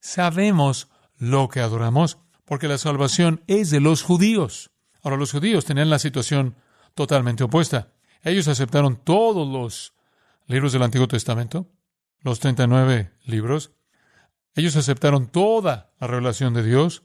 sabemos 0.00 0.88
lo 1.16 1.48
que 1.48 1.60
adoramos, 1.60 2.18
porque 2.44 2.68
la 2.68 2.78
salvación 2.78 3.42
es 3.46 3.70
de 3.70 3.80
los 3.80 4.02
judíos. 4.02 4.70
Ahora 5.02 5.16
los 5.16 5.32
judíos 5.32 5.64
tenían 5.64 5.90
la 5.90 5.98
situación 5.98 6.56
totalmente 6.94 7.44
opuesta. 7.44 7.92
Ellos 8.22 8.48
aceptaron 8.48 8.96
todos 8.96 9.46
los 9.46 9.94
libros 10.46 10.72
del 10.72 10.82
Antiguo 10.82 11.08
Testamento, 11.08 11.70
los 12.20 12.40
39 12.40 13.12
libros. 13.24 13.72
Ellos 14.54 14.76
aceptaron 14.76 15.28
toda 15.28 15.92
la 16.00 16.06
revelación 16.06 16.54
de 16.54 16.62
Dios. 16.62 17.02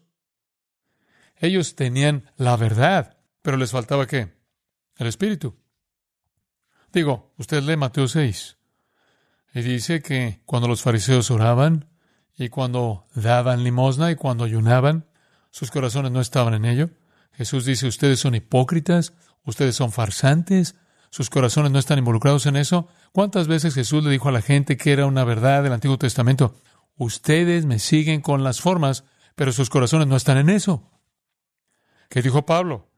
Ellos 1.36 1.76
tenían 1.76 2.32
la 2.36 2.58
verdad, 2.58 3.18
pero 3.42 3.58
les 3.58 3.72
faltaba 3.72 4.08
qué? 4.08 4.34
El 4.98 5.08
Espíritu. 5.08 5.59
Digo, 6.92 7.34
usted 7.38 7.62
lee 7.64 7.78
Mateo 7.78 8.08
6 8.08 8.58
y 9.54 9.62
dice 9.62 10.02
que 10.02 10.42
cuando 10.46 10.68
los 10.68 10.82
fariseos 10.82 11.30
oraban 11.32 11.88
y 12.38 12.50
cuando 12.50 13.06
daban 13.14 13.64
limosna 13.64 14.12
y 14.12 14.16
cuando 14.16 14.44
ayunaban, 14.44 15.06
sus 15.52 15.72
corazones 15.72 16.12
no 16.12 16.22
estaban 16.22 16.54
en 16.54 16.66
ello. 16.66 16.90
Jesús 17.34 17.66
dice, 17.66 17.88
ustedes 17.88 18.20
son 18.20 18.36
hipócritas, 18.36 19.14
ustedes 19.44 19.76
son 19.76 19.92
farsantes, 19.92 20.76
sus 21.12 21.30
corazones 21.30 21.72
no 21.72 21.80
están 21.80 22.00
involucrados 22.00 22.46
en 22.46 22.56
eso. 22.56 22.88
¿Cuántas 23.12 23.48
veces 23.48 23.74
Jesús 23.74 24.04
le 24.04 24.12
dijo 24.12 24.30
a 24.30 24.32
la 24.32 24.42
gente 24.42 24.78
que 24.78 24.92
era 24.92 25.06
una 25.06 25.24
verdad 25.24 25.64
del 25.64 25.74
Antiguo 25.74 25.98
Testamento? 25.98 26.56
Ustedes 26.96 27.66
me 27.66 27.80
siguen 27.80 28.22
con 28.22 28.44
las 28.44 28.62
formas, 28.62 29.04
pero 29.36 29.52
sus 29.52 29.70
corazones 29.70 30.08
no 30.08 30.16
están 30.16 30.38
en 30.38 30.50
eso. 30.50 30.90
¿Qué 32.10 32.22
dijo 32.22 32.46
Pablo? 32.46 32.90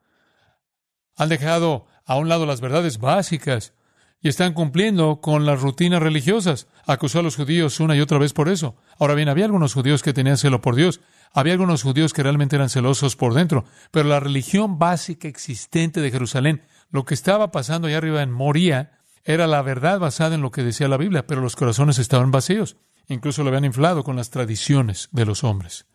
Han 1.18 1.30
dejado 1.30 1.88
a 2.06 2.16
un 2.16 2.30
lado 2.30 2.46
las 2.46 2.62
verdades 2.62 2.98
básicas 2.98 3.74
y 4.22 4.30
están 4.30 4.54
cumpliendo 4.54 5.20
con 5.20 5.46
las 5.46 5.62
rutinas 5.62 6.02
religiosas. 6.02 6.68
Acusó 6.86 7.20
a 7.20 7.24
los 7.24 7.36
judíos 7.36 7.80
una 7.80 7.96
y 7.96 8.02
otra 8.02 8.20
vez 8.20 8.34
por 8.34 8.50
eso. 8.50 8.76
Ahora 9.00 9.16
bien, 9.16 9.30
había 9.30 9.46
algunos 9.46 9.74
judíos 9.74 10.04
que 10.04 10.14
tenían 10.14 10.38
celo 10.38 10.62
por 10.62 10.76
Dios. 10.76 11.02
Había 11.34 11.54
algunos 11.54 11.82
judíos 11.82 12.14
que 12.14 12.24
realmente 12.24 12.56
eran 12.56 12.70
celosos 12.70 13.16
por 13.16 13.34
dentro. 13.34 13.66
Pero 13.90 14.08
la 14.08 14.20
religión 14.20 14.78
básica 14.78 15.28
existente 15.28 16.02
de 16.02 16.12
Jerusalén 16.12 16.62
lo 16.92 17.06
que 17.06 17.14
estaba 17.14 17.52
pasando 17.52 17.88
allá 17.88 17.98
arriba 17.98 18.22
en 18.22 18.32
Moría 18.32 19.00
era 19.24 19.48
la 19.48 19.62
verdad 19.62 20.00
basada 20.00 20.36
en 20.36 20.42
lo 20.42 20.52
que 20.52 20.64
decía 20.64 20.88
la 20.88 20.98
Biblia, 20.98 21.26
pero 21.26 21.42
los 21.42 21.56
corazones 21.56 22.00
estaban 22.00 22.32
vacíos. 22.32 22.78
Incluso 23.08 23.44
lo 23.44 23.50
habían 23.50 23.66
inflado 23.66 24.04
con 24.04 24.16
las 24.16 24.30
tradiciones 24.30 25.10
de 25.12 25.26
los 25.26 25.44
hombres. 25.44 25.86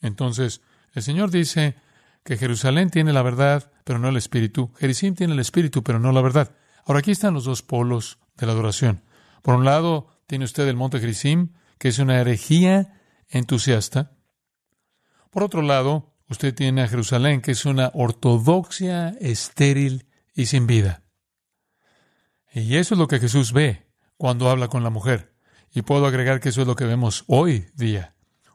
Entonces, 0.00 0.60
el 0.92 1.02
Señor 1.02 1.30
dice 1.30 1.76
que 2.24 2.36
Jerusalén 2.36 2.90
tiene 2.90 3.12
la 3.12 3.22
verdad, 3.22 3.72
pero 3.84 3.98
no 3.98 4.08
el 4.08 4.16
espíritu. 4.16 4.72
Jericim 4.78 5.14
tiene 5.14 5.32
el 5.32 5.40
espíritu, 5.40 5.82
pero 5.82 5.98
no 5.98 6.12
la 6.12 6.20
verdad. 6.20 6.54
Ahora 6.90 6.98
aquí 6.98 7.12
están 7.12 7.34
los 7.34 7.44
dos 7.44 7.62
polos 7.62 8.18
de 8.36 8.46
la 8.46 8.52
adoración. 8.52 9.04
Por 9.42 9.54
un 9.54 9.64
lado, 9.64 10.08
tiene 10.26 10.44
usted 10.44 10.66
el 10.66 10.76
monte 10.76 10.98
Jericim, 10.98 11.52
que 11.78 11.88
es 11.88 11.98
una 12.00 12.20
herejía 12.20 13.00
entusiasta. 13.28 14.12
Por 15.30 15.44
otro 15.44 15.62
lado, 15.62 16.10
Usted 16.30 16.54
tiene 16.54 16.82
a 16.82 16.88
Jerusalén, 16.88 17.40
que 17.40 17.50
es 17.50 17.64
una 17.64 17.90
ortodoxia 17.92 19.16
estéril 19.20 20.06
y 20.32 20.46
sin 20.46 20.68
vida. 20.68 21.02
Y 22.54 22.76
eso 22.76 22.94
es 22.94 23.00
lo 23.00 23.08
que 23.08 23.18
Jesús 23.18 23.52
ve 23.52 23.88
cuando 24.16 24.48
habla 24.48 24.68
con 24.68 24.84
la 24.84 24.90
mujer. 24.90 25.34
Y 25.74 25.82
puedo 25.82 26.06
agregar 26.06 26.38
que 26.38 26.50
eso 26.50 26.60
es 26.60 26.68
lo 26.68 26.76
que 26.76 26.84
vemos 26.84 27.24
hoy 27.26 27.66
día. 27.74 28.14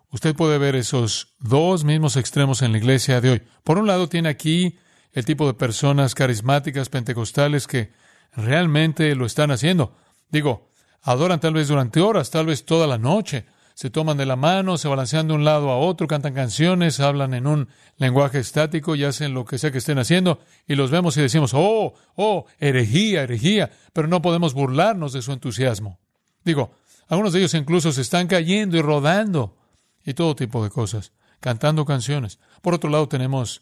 Usted 0.09 0.35
puede 0.35 0.57
ver 0.57 0.77
esos 0.77 1.35
dos 1.39 1.83
mismos 1.83 2.15
extremos 2.15 2.61
en 2.61 2.71
la 2.71 2.77
iglesia 2.77 3.19
de 3.19 3.31
hoy. 3.31 3.43
Por 3.65 3.77
un 3.77 3.87
lado, 3.87 4.07
tiene 4.07 4.29
aquí 4.29 4.79
el 5.11 5.25
tipo 5.25 5.45
de 5.45 5.53
personas 5.53 6.15
carismáticas 6.15 6.87
pentecostales 6.87 7.67
que 7.67 7.91
realmente 8.33 9.13
lo 9.15 9.25
están 9.25 9.51
haciendo. 9.51 9.95
Digo, 10.29 10.69
adoran 11.01 11.39
tal 11.39 11.53
vez 11.53 11.67
durante 11.67 12.01
horas, 12.01 12.31
tal 12.31 12.47
vez 12.47 12.65
toda 12.65 12.87
la 12.87 12.97
noche, 12.97 13.45
se 13.75 13.89
toman 13.89 14.17
de 14.17 14.25
la 14.25 14.37
mano, 14.37 14.77
se 14.77 14.87
balancean 14.87 15.27
de 15.27 15.33
un 15.33 15.43
lado 15.43 15.69
a 15.69 15.77
otro, 15.77 16.07
cantan 16.07 16.33
canciones, 16.33 17.01
hablan 17.01 17.33
en 17.33 17.45
un 17.45 17.67
lenguaje 17.97 18.39
estático 18.39 18.95
y 18.95 19.03
hacen 19.03 19.33
lo 19.33 19.43
que 19.43 19.57
sea 19.57 19.71
que 19.71 19.79
estén 19.79 19.99
haciendo, 19.99 20.39
y 20.65 20.75
los 20.75 20.91
vemos 20.91 21.17
y 21.17 21.21
decimos, 21.21 21.51
oh, 21.53 21.93
oh, 22.15 22.45
herejía, 22.57 23.23
herejía, 23.23 23.71
pero 23.91 24.07
no 24.07 24.21
podemos 24.21 24.53
burlarnos 24.53 25.11
de 25.11 25.21
su 25.21 25.33
entusiasmo. 25.33 25.99
Digo, 26.45 26.71
algunos 27.09 27.33
de 27.33 27.39
ellos 27.39 27.53
incluso 27.53 27.91
se 27.91 28.01
están 28.01 28.27
cayendo 28.27 28.77
y 28.77 28.81
rodando, 28.81 29.57
y 30.05 30.13
todo 30.13 30.37
tipo 30.37 30.63
de 30.63 30.69
cosas, 30.69 31.11
cantando 31.41 31.83
canciones. 31.83 32.39
Por 32.61 32.73
otro 32.73 32.89
lado, 32.89 33.09
tenemos 33.09 33.61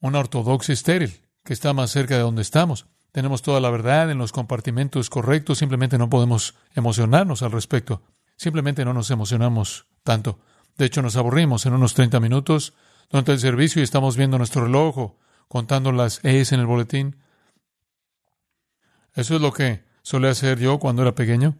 una 0.00 0.20
ortodoxia 0.20 0.74
estéril, 0.74 1.22
que 1.44 1.54
está 1.54 1.72
más 1.72 1.90
cerca 1.90 2.14
de 2.14 2.22
donde 2.22 2.42
estamos. 2.42 2.86
Tenemos 3.14 3.42
toda 3.42 3.60
la 3.60 3.70
verdad 3.70 4.10
en 4.10 4.18
los 4.18 4.32
compartimentos 4.32 5.08
correctos, 5.08 5.58
simplemente 5.58 5.98
no 5.98 6.10
podemos 6.10 6.56
emocionarnos 6.74 7.44
al 7.44 7.52
respecto. 7.52 8.02
Simplemente 8.36 8.84
no 8.84 8.92
nos 8.92 9.08
emocionamos 9.12 9.86
tanto. 10.02 10.40
De 10.76 10.86
hecho, 10.86 11.00
nos 11.00 11.14
aburrimos 11.14 11.64
en 11.64 11.74
unos 11.74 11.94
30 11.94 12.18
minutos 12.18 12.74
durante 13.08 13.30
el 13.30 13.38
servicio 13.38 13.80
y 13.80 13.84
estamos 13.84 14.16
viendo 14.16 14.36
nuestro 14.36 14.64
reloj 14.64 15.12
contando 15.46 15.92
las 15.92 16.24
E's 16.24 16.50
en 16.50 16.58
el 16.58 16.66
boletín. 16.66 17.22
Eso 19.14 19.36
es 19.36 19.40
lo 19.40 19.52
que 19.52 19.84
solía 20.02 20.30
hacer 20.30 20.58
yo 20.58 20.80
cuando 20.80 21.02
era 21.02 21.14
pequeño. 21.14 21.56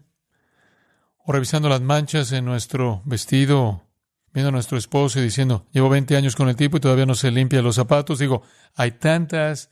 O 1.24 1.30
revisando 1.30 1.68
las 1.68 1.82
manchas 1.82 2.32
en 2.32 2.46
nuestro 2.46 3.00
vestido, 3.04 3.84
viendo 4.32 4.48
a 4.48 4.50
nuestro 4.50 4.76
esposo 4.76 5.20
y 5.20 5.22
diciendo, 5.22 5.68
llevo 5.70 5.88
20 5.88 6.16
años 6.16 6.34
con 6.34 6.48
el 6.48 6.56
tipo 6.56 6.78
y 6.78 6.80
todavía 6.80 7.06
no 7.06 7.14
se 7.14 7.30
limpia 7.30 7.62
los 7.62 7.76
zapatos. 7.76 8.18
Digo, 8.18 8.42
hay 8.74 8.90
tantas, 8.90 9.70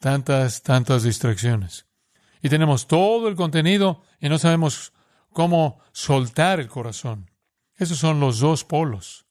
tantas, 0.00 0.62
tantas 0.62 1.04
distracciones. 1.04 1.86
Y 2.42 2.48
tenemos 2.48 2.88
todo 2.88 3.28
el 3.28 3.36
contenido 3.36 4.02
y 4.18 4.28
no 4.28 4.38
sabemos 4.38 4.92
cómo 5.32 5.80
soltar 5.92 6.58
el 6.58 6.68
corazón. 6.68 7.30
Esos 7.76 7.98
son 7.98 8.18
los 8.18 8.40
dos 8.40 8.64
polos. 8.64 9.26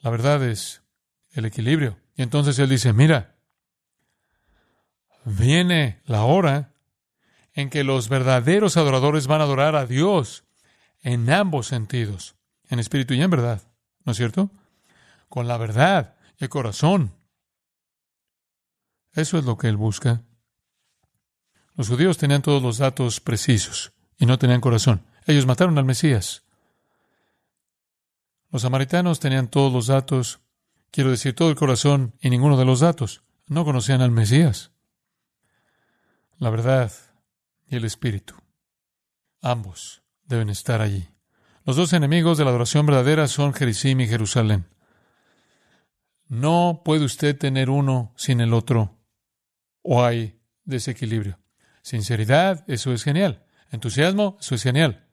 La 0.00 0.10
verdad 0.10 0.42
es 0.42 0.82
el 1.30 1.44
equilibrio. 1.44 1.98
Y 2.16 2.22
entonces 2.22 2.58
él 2.58 2.68
dice, 2.68 2.92
mira, 2.92 3.36
viene 5.24 6.00
la 6.04 6.24
hora 6.24 6.72
en 7.52 7.70
que 7.70 7.84
los 7.84 8.08
verdaderos 8.08 8.76
adoradores 8.76 9.26
van 9.26 9.40
a 9.40 9.44
adorar 9.44 9.76
a 9.76 9.86
Dios 9.86 10.44
en 11.00 11.30
ambos 11.30 11.66
sentidos, 11.66 12.36
en 12.68 12.78
espíritu 12.78 13.14
y 13.14 13.22
en 13.22 13.30
verdad, 13.30 13.62
¿no 14.04 14.12
es 14.12 14.18
cierto? 14.18 14.50
Con 15.28 15.46
la 15.46 15.56
verdad 15.56 16.16
y 16.38 16.44
el 16.44 16.50
corazón. 16.50 17.12
Eso 19.14 19.38
es 19.38 19.44
lo 19.44 19.56
que 19.56 19.68
él 19.68 19.76
busca. 19.76 20.22
Los 21.74 21.88
judíos 21.88 22.18
tenían 22.18 22.42
todos 22.42 22.62
los 22.62 22.78
datos 22.78 23.20
precisos 23.20 23.92
y 24.18 24.26
no 24.26 24.38
tenían 24.38 24.60
corazón. 24.60 25.06
Ellos 25.26 25.46
mataron 25.46 25.78
al 25.78 25.84
Mesías. 25.84 26.44
Los 28.50 28.62
samaritanos 28.62 29.18
tenían 29.18 29.48
todos 29.48 29.72
los 29.72 29.88
datos, 29.88 30.40
quiero 30.90 31.10
decir, 31.10 31.34
todo 31.34 31.50
el 31.50 31.56
corazón 31.56 32.14
y 32.20 32.30
ninguno 32.30 32.56
de 32.56 32.64
los 32.64 32.80
datos. 32.80 33.22
No 33.46 33.64
conocían 33.64 34.00
al 34.00 34.10
Mesías. 34.10 34.70
La 36.38 36.50
verdad 36.50 36.92
y 37.66 37.76
el 37.76 37.84
Espíritu. 37.84 38.34
Ambos 39.40 40.02
deben 40.26 40.50
estar 40.50 40.80
allí. 40.80 41.08
Los 41.64 41.76
dos 41.76 41.92
enemigos 41.92 42.38
de 42.38 42.44
la 42.44 42.50
adoración 42.50 42.86
verdadera 42.86 43.26
son 43.26 43.54
Jericim 43.54 44.00
y 44.00 44.08
Jerusalén. 44.08 44.66
No 46.28 46.82
puede 46.84 47.04
usted 47.04 47.36
tener 47.36 47.70
uno 47.70 48.12
sin 48.16 48.40
el 48.40 48.54
otro, 48.54 48.93
o 49.84 50.04
hay 50.04 50.40
desequilibrio. 50.64 51.38
Sinceridad, 51.82 52.64
eso 52.66 52.92
es 52.92 53.04
genial. 53.04 53.44
Entusiasmo, 53.70 54.36
eso 54.40 54.54
es 54.56 54.62
genial. 54.62 55.06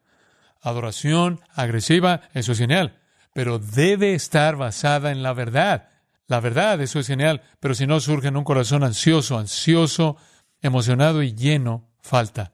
Adoración 0.62 1.42
agresiva, 1.54 2.22
eso 2.34 2.54
es 2.54 2.58
genial. 2.58 3.00
Pero 3.34 3.60
debe 3.60 4.14
estar 4.16 4.56
basada 4.56 5.12
en 5.12 5.22
la 5.22 5.34
verdad. 5.34 5.90
La 6.28 6.40
verdad, 6.40 6.80
eso 6.82 7.00
es 7.00 7.08
genial. 7.08 7.44
Pero 7.60 7.76
si 7.76 7.86
no 7.86 8.00
surge 8.00 8.30
en 8.30 8.38
un 8.38 8.44
corazón 8.44 8.84
ansioso, 8.84 9.38
ansioso, 9.38 10.18
emocionado 10.62 11.22
y 11.22 11.34
lleno, 11.34 11.90
falta. 12.00 12.54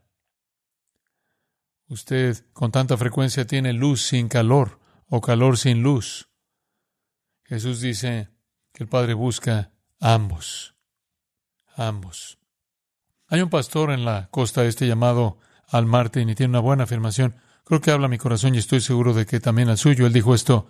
Usted 1.87 2.43
con 2.53 2.71
tanta 2.71 2.97
frecuencia 2.97 3.45
tiene 3.45 3.71
luz 3.71 4.01
sin 4.01 4.27
calor 4.27 4.79
o 5.07 5.21
calor 5.21 5.57
sin 5.57 5.83
luz. 5.83 6.29
Jesús 7.43 7.79
dice 7.79 8.29
que 8.73 8.83
el 8.83 8.89
Padre 8.89 9.13
busca 9.13 9.71
ambos. 9.99 10.76
Ambos. 11.77 12.39
Hay 13.27 13.41
un 13.41 13.49
pastor 13.49 13.91
en 13.91 14.03
la 14.03 14.29
costa 14.31 14.65
este 14.65 14.87
llamado 14.87 15.37
Al 15.67 15.85
Martin 15.85 16.27
y 16.27 16.35
tiene 16.35 16.49
una 16.49 16.59
buena 16.59 16.85
afirmación. 16.85 17.35
Creo 17.63 17.81
que 17.81 17.91
habla 17.91 18.07
mi 18.07 18.17
corazón 18.17 18.55
y 18.55 18.57
estoy 18.57 18.81
seguro 18.81 19.13
de 19.13 19.27
que 19.27 19.39
también 19.39 19.69
al 19.69 19.77
suyo. 19.77 20.07
Él 20.07 20.13
dijo 20.13 20.33
esto. 20.33 20.67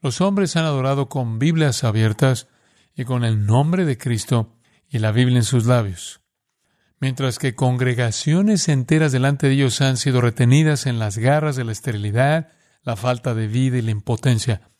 Los 0.00 0.20
hombres 0.20 0.54
han 0.54 0.64
adorado 0.64 1.08
con 1.08 1.40
Biblias 1.40 1.82
abiertas 1.82 2.46
y 2.94 3.04
con 3.04 3.24
el 3.24 3.44
nombre 3.44 3.84
de 3.84 3.98
Cristo 3.98 4.54
y 4.88 5.00
la 5.00 5.10
Biblia 5.10 5.38
en 5.38 5.44
sus 5.44 5.66
labios, 5.66 6.20
mientras 7.00 7.40
que 7.40 7.56
congregaciones 7.56 8.68
enteras 8.68 9.10
delante 9.10 9.48
de 9.48 9.54
ellos 9.54 9.80
han 9.80 9.96
sido 9.96 10.20
retenidas 10.20 10.86
en 10.86 11.00
las 11.00 11.18
garras 11.18 11.56
de 11.56 11.64
la 11.64 11.72
esterilidad, 11.72 12.52
la 12.82 12.94
falta 12.94 13.34
de 13.34 13.48
vida 13.48 13.78
y 13.78 13.82
la 13.82 13.90
impotencia, 13.90 14.70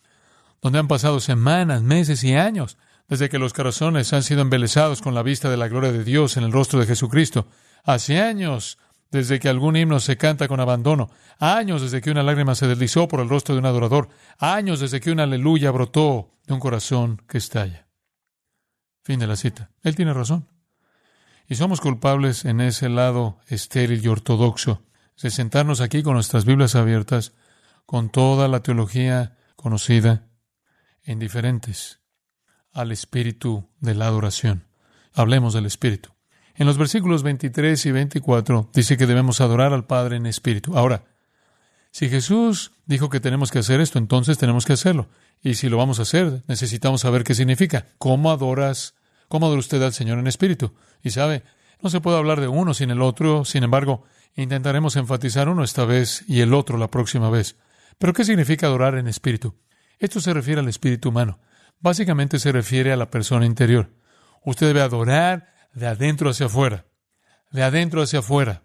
donde 0.62 0.78
han 0.78 0.87
pasado 0.87 1.18
semanas, 1.18 1.82
meses 1.82 2.23
y 2.23 2.35
años 2.35 2.78
desde 3.08 3.28
que 3.28 3.38
los 3.38 3.52
corazones 3.52 4.12
han 4.12 4.22
sido 4.22 4.42
embelesados 4.42 5.00
con 5.00 5.14
la 5.14 5.22
vista 5.22 5.48
de 5.48 5.56
la 5.56 5.68
gloria 5.68 5.92
de 5.92 6.04
Dios 6.04 6.36
en 6.36 6.44
el 6.44 6.52
rostro 6.52 6.80
de 6.80 6.86
Jesucristo. 6.86 7.46
Hace 7.84 8.20
años 8.20 8.78
desde 9.10 9.38
que 9.38 9.48
algún 9.48 9.76
himno 9.76 10.00
se 10.00 10.16
canta 10.16 10.48
con 10.48 10.58
abandono, 10.58 11.10
años 11.38 11.82
desde 11.82 12.00
que 12.00 12.10
una 12.10 12.25
lágrima 12.25 12.54
se 12.54 12.66
deslizó 12.66 13.06
por 13.06 13.20
el 13.20 13.28
rostro 13.28 13.54
de 13.54 13.60
un 13.60 13.66
adorador, 13.66 14.08
años 14.38 14.80
desde 14.80 15.00
que 15.00 15.12
una 15.12 15.22
aleluya 15.22 15.70
brotó 15.70 16.30
de 16.46 16.54
un 16.54 16.60
corazón 16.60 17.22
que 17.28 17.38
estalla. 17.38 17.86
Fin 19.04 19.20
de 19.20 19.28
la 19.28 19.36
cita. 19.36 19.70
Él 19.82 19.94
tiene 19.94 20.12
razón. 20.12 20.48
Y 21.48 21.54
somos 21.54 21.80
culpables 21.80 22.44
en 22.44 22.60
ese 22.60 22.88
lado 22.88 23.38
estéril 23.46 24.04
y 24.04 24.08
ortodoxo 24.08 24.82
de 25.22 25.30
sentarnos 25.30 25.80
aquí 25.80 26.02
con 26.02 26.14
nuestras 26.14 26.44
Biblias 26.44 26.75
abiertas, 26.75 27.32
con 27.86 28.10
toda 28.10 28.48
la 28.48 28.60
teología 28.60 29.38
conocida, 29.54 30.26
indiferentes 31.04 32.00
al 32.76 32.92
espíritu 32.92 33.68
de 33.80 33.95
la 33.95 34.06
adoración. 34.06 34.64
Hablemos 35.14 35.54
del 35.54 35.66
espíritu. 35.66 36.11
En 36.54 36.66
los 36.66 36.78
versículos 36.78 37.23
23 37.23 37.85
y 37.87 37.90
24 37.90 38.71
dice 38.73 38.97
que 38.97 39.06
debemos 39.06 39.40
adorar 39.40 39.73
al 39.73 39.87
Padre 39.87 40.16
en 40.16 40.26
espíritu. 40.26 40.76
Ahora, 40.76 41.04
si 41.90 42.09
Jesús 42.09 42.73
dijo 42.85 43.09
que 43.09 43.21
tenemos 43.21 43.50
que 43.50 43.61
hacer 43.61 43.80
esto, 43.80 43.99
entonces 43.99 44.38
tenemos 44.38 44.66
que 44.66 44.75
hacerlo. 44.75 45.09
Y 45.42 45.54
si 45.54 45.68
lo 45.68 45.78
vamos 45.78 45.99
a 45.99 46.02
hacer, 46.02 46.42
necesitamos 46.47 47.00
saber 47.00 47.25
qué 47.25 47.35
significa. 47.35 47.87
¿Cómo 47.99 48.30
adoras? 48.30 48.95
¿Cómo 49.28 49.47
adora 49.47 49.61
usted 49.61 49.83
al 49.83 49.92
Señor 49.92 50.18
en 50.18 50.26
espíritu? 50.26 50.75
Y 51.02 51.11
sabe, 51.11 51.42
no 51.80 51.90
se 51.90 52.00
puede 52.00 52.18
hablar 52.18 52.40
de 52.40 52.49
uno 52.49 52.75
sin 52.75 52.90
el 52.90 53.00
otro. 53.00 53.45
Sin 53.45 53.62
embargo, 53.62 54.04
intentaremos 54.35 54.97
enfatizar 54.97 55.49
uno 55.49 55.64
esta 55.64 55.85
vez 55.87 56.25
y 56.28 56.40
el 56.40 56.52
otro 56.52 56.76
la 56.78 56.90
próxima 56.90 57.30
vez. 57.30 57.56
Pero 57.99 58.12
¿qué 58.12 58.25
significa 58.25 58.66
adorar 58.66 58.97
en 58.97 59.09
espíritu? 59.09 59.54
Esto 59.99 60.21
se 60.21 60.35
refiere 60.35 60.61
al 60.61 60.68
espíritu 60.68 61.09
humano. 61.09 61.38
Básicamente 61.80 62.38
se 62.38 62.52
refiere 62.52 62.92
a 62.92 62.97
la 62.97 63.11
persona 63.11 63.47
interior. 63.47 63.90
Usted 64.45 64.69
debe 64.69 64.82
adorar 64.82 65.52
de 65.75 65.86
adentro 65.86 66.30
hacia 66.30 66.47
afuera, 66.47 66.86
de 67.50 67.62
adentro 67.62 68.02
hacia 68.02 68.21
afuera. 68.21 68.62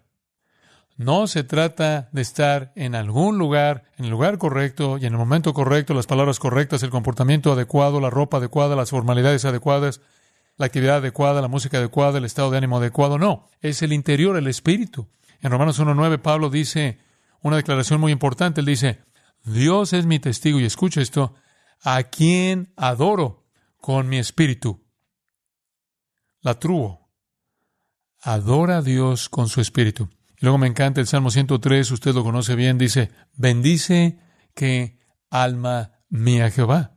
No 0.96 1.26
se 1.26 1.42
trata 1.42 2.08
de 2.12 2.22
estar 2.22 2.72
en 2.76 2.94
algún 2.94 3.38
lugar, 3.38 3.84
en 3.96 4.04
el 4.04 4.10
lugar 4.10 4.38
correcto 4.38 4.98
y 4.98 5.06
en 5.06 5.12
el 5.12 5.18
momento 5.18 5.54
correcto, 5.54 5.94
las 5.94 6.06
palabras 6.06 6.38
correctas, 6.38 6.82
el 6.82 6.90
comportamiento 6.90 7.52
adecuado, 7.52 8.00
la 8.00 8.10
ropa 8.10 8.36
adecuada, 8.36 8.76
las 8.76 8.90
formalidades 8.90 9.44
adecuadas, 9.44 10.00
la 10.56 10.66
actividad 10.66 10.96
adecuada, 10.96 11.40
la 11.40 11.48
música 11.48 11.78
adecuada, 11.78 12.18
el 12.18 12.24
estado 12.24 12.50
de 12.50 12.58
ánimo 12.58 12.76
adecuado. 12.76 13.18
No, 13.18 13.48
es 13.60 13.82
el 13.82 13.92
interior, 13.92 14.36
el 14.36 14.46
espíritu. 14.46 15.08
En 15.40 15.50
Romanos 15.50 15.80
1.9 15.80 16.18
Pablo 16.18 16.50
dice 16.50 16.98
una 17.40 17.56
declaración 17.56 18.00
muy 18.00 18.12
importante. 18.12 18.60
Él 18.60 18.66
dice, 18.66 19.00
Dios 19.44 19.92
es 19.92 20.06
mi 20.06 20.18
testigo 20.18 20.60
y 20.60 20.64
escucha 20.64 21.00
esto, 21.00 21.34
a 21.82 22.04
quien 22.04 22.72
adoro 22.76 23.44
con 23.76 24.08
mi 24.08 24.18
espíritu. 24.18 24.84
La 26.40 26.58
truo. 26.58 27.10
Adora 28.20 28.78
a 28.78 28.82
Dios 28.82 29.28
con 29.28 29.48
su 29.48 29.60
espíritu. 29.60 30.08
Luego 30.38 30.58
me 30.58 30.68
encanta 30.68 31.00
el 31.00 31.06
Salmo 31.06 31.30
103, 31.30 31.90
usted 31.90 32.14
lo 32.14 32.24
conoce 32.24 32.54
bien, 32.56 32.78
dice, 32.78 33.10
bendice 33.34 34.18
que 34.54 34.98
alma 35.30 36.00
mía 36.08 36.50
Jehová. 36.50 36.96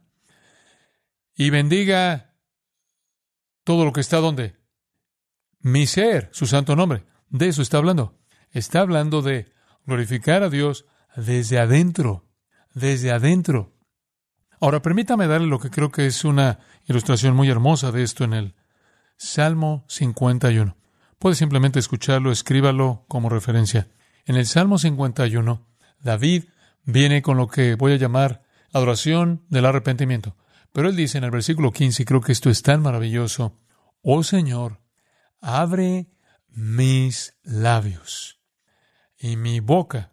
Y 1.36 1.50
bendiga 1.50 2.36
todo 3.64 3.86
lo 3.86 3.94
que 3.94 4.02
está 4.02 4.18
donde. 4.18 4.56
Mi 5.60 5.88
ser, 5.88 6.30
su 6.32 6.46
santo 6.46 6.76
nombre. 6.76 7.06
De 7.30 7.48
eso 7.48 7.62
está 7.62 7.78
hablando. 7.78 8.20
Está 8.52 8.82
hablando 8.82 9.22
de 9.22 9.52
glorificar 9.86 10.44
a 10.44 10.50
Dios 10.50 10.86
desde 11.16 11.60
adentro, 11.60 12.30
desde 12.74 13.12
adentro. 13.12 13.75
Ahora, 14.66 14.82
permítame 14.82 15.28
darle 15.28 15.46
lo 15.46 15.60
que 15.60 15.70
creo 15.70 15.92
que 15.92 16.08
es 16.08 16.26
una 16.26 16.58
ilustración 16.88 17.36
muy 17.36 17.48
hermosa 17.52 17.92
de 17.92 18.02
esto 18.02 18.24
en 18.24 18.34
el 18.34 18.56
Salmo 19.16 19.86
51. 19.90 20.76
Puede 21.20 21.36
simplemente 21.36 21.78
escucharlo, 21.78 22.32
escríbalo 22.32 23.06
como 23.08 23.30
referencia. 23.30 23.92
En 24.26 24.38
el 24.38 24.48
Salmo 24.48 24.80
51, 24.80 25.68
David 26.00 26.46
viene 26.84 27.22
con 27.22 27.38
lo 27.38 27.48
que 27.48 27.76
voy 27.76 27.92
a 27.92 27.98
llamar 27.98 28.42
adoración 28.74 29.46
del 29.50 29.68
arrepentimiento. 29.68 30.36
Pero 30.74 30.90
él 30.90 30.96
dice 30.96 31.20
en 31.20 31.26
el 31.26 31.30
versículo 31.30 31.72
15, 31.72 32.02
y 32.02 32.06
creo 32.08 32.22
que 32.22 32.32
esto 32.32 32.50
es 32.50 32.64
tan 32.64 32.82
maravilloso, 32.82 33.60
Oh 34.02 34.24
Señor, 34.24 34.82
abre 35.42 36.10
mis 36.50 37.38
labios, 37.44 38.40
y 39.16 39.38
mi 39.38 39.60
boca 39.60 40.12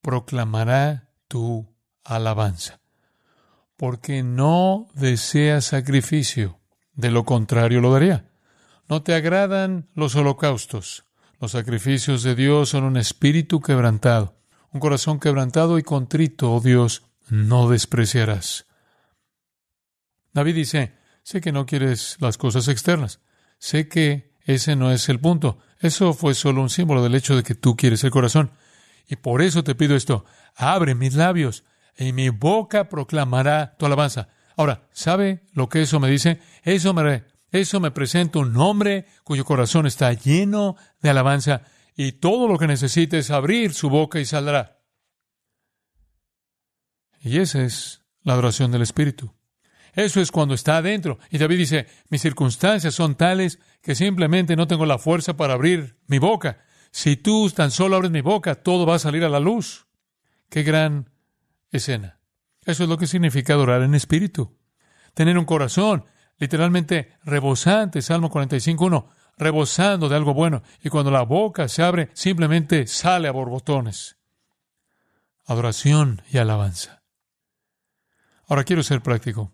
proclamará 0.00 1.10
tu 1.28 1.76
alabanza 2.04 2.80
porque 3.76 4.22
no 4.22 4.88
desea 4.94 5.60
sacrificio, 5.60 6.58
de 6.94 7.10
lo 7.10 7.24
contrario 7.24 7.80
lo 7.80 7.92
daría. 7.92 8.30
No 8.88 9.02
te 9.02 9.14
agradan 9.14 9.88
los 9.94 10.14
holocaustos. 10.14 11.04
Los 11.40 11.52
sacrificios 11.52 12.22
de 12.22 12.34
Dios 12.34 12.70
son 12.70 12.84
un 12.84 12.96
espíritu 12.96 13.60
quebrantado, 13.60 14.38
un 14.72 14.80
corazón 14.80 15.20
quebrantado 15.20 15.78
y 15.78 15.82
contrito, 15.82 16.52
oh 16.52 16.60
Dios, 16.60 17.02
no 17.28 17.68
despreciarás. 17.68 18.66
David 20.32 20.54
dice, 20.54 20.94
sé 21.22 21.40
que 21.40 21.52
no 21.52 21.66
quieres 21.66 22.16
las 22.20 22.38
cosas 22.38 22.68
externas, 22.68 23.20
sé 23.58 23.88
que 23.88 24.32
ese 24.44 24.76
no 24.76 24.92
es 24.92 25.08
el 25.08 25.20
punto, 25.20 25.58
eso 25.80 26.14
fue 26.14 26.34
solo 26.34 26.62
un 26.62 26.70
símbolo 26.70 27.02
del 27.02 27.14
hecho 27.14 27.36
de 27.36 27.42
que 27.42 27.54
tú 27.54 27.76
quieres 27.76 28.02
el 28.04 28.10
corazón. 28.10 28.52
Y 29.08 29.16
por 29.16 29.42
eso 29.42 29.62
te 29.62 29.74
pido 29.74 29.94
esto, 29.94 30.24
abre 30.54 30.94
mis 30.94 31.14
labios, 31.14 31.64
y 31.96 32.12
mi 32.12 32.28
boca 32.28 32.88
proclamará 32.88 33.76
tu 33.78 33.86
alabanza. 33.86 34.28
Ahora, 34.56 34.88
¿sabe 34.92 35.42
lo 35.52 35.68
que 35.68 35.82
eso 35.82 36.00
me 36.00 36.10
dice? 36.10 36.40
Eso 36.62 36.94
me, 36.94 37.24
eso 37.50 37.80
me 37.80 37.90
presenta 37.90 38.38
un 38.38 38.56
hombre 38.56 39.06
cuyo 39.24 39.44
corazón 39.44 39.86
está 39.86 40.12
lleno 40.12 40.76
de 41.00 41.10
alabanza 41.10 41.62
y 41.96 42.12
todo 42.12 42.48
lo 42.48 42.58
que 42.58 42.66
necesita 42.66 43.16
es 43.16 43.30
abrir 43.30 43.72
su 43.72 43.88
boca 43.88 44.20
y 44.20 44.24
saldrá. 44.24 44.80
Y 47.20 47.38
esa 47.38 47.62
es 47.62 48.04
la 48.22 48.34
adoración 48.34 48.70
del 48.70 48.82
Espíritu. 48.82 49.34
Eso 49.94 50.20
es 50.20 50.30
cuando 50.30 50.54
está 50.54 50.76
adentro. 50.76 51.18
Y 51.30 51.38
David 51.38 51.56
dice, 51.56 51.86
mis 52.10 52.20
circunstancias 52.20 52.94
son 52.94 53.14
tales 53.14 53.58
que 53.82 53.94
simplemente 53.94 54.54
no 54.54 54.66
tengo 54.66 54.84
la 54.84 54.98
fuerza 54.98 55.36
para 55.36 55.54
abrir 55.54 55.98
mi 56.06 56.18
boca. 56.18 56.62
Si 56.90 57.16
tú 57.16 57.50
tan 57.50 57.70
solo 57.70 57.96
abres 57.96 58.10
mi 58.10 58.20
boca, 58.20 58.56
todo 58.56 58.84
va 58.84 58.96
a 58.96 58.98
salir 58.98 59.24
a 59.24 59.30
la 59.30 59.40
luz. 59.40 59.86
Qué 60.50 60.62
gran 60.62 61.10
escena. 61.76 62.20
Eso 62.64 62.82
es 62.82 62.88
lo 62.88 62.98
que 62.98 63.06
significa 63.06 63.52
adorar 63.54 63.82
en 63.82 63.94
espíritu. 63.94 64.58
Tener 65.14 65.38
un 65.38 65.44
corazón 65.44 66.04
literalmente 66.38 67.16
rebosante, 67.24 68.02
Salmo 68.02 68.30
45.1, 68.30 69.06
rebosando 69.38 70.08
de 70.08 70.16
algo 70.16 70.34
bueno. 70.34 70.62
Y 70.82 70.88
cuando 70.88 71.10
la 71.10 71.22
boca 71.22 71.68
se 71.68 71.82
abre, 71.82 72.10
simplemente 72.12 72.86
sale 72.86 73.28
a 73.28 73.32
borbotones. 73.32 74.16
Adoración 75.46 76.22
y 76.30 76.38
alabanza. 76.38 77.02
Ahora 78.48 78.64
quiero 78.64 78.82
ser 78.82 79.02
práctico. 79.02 79.52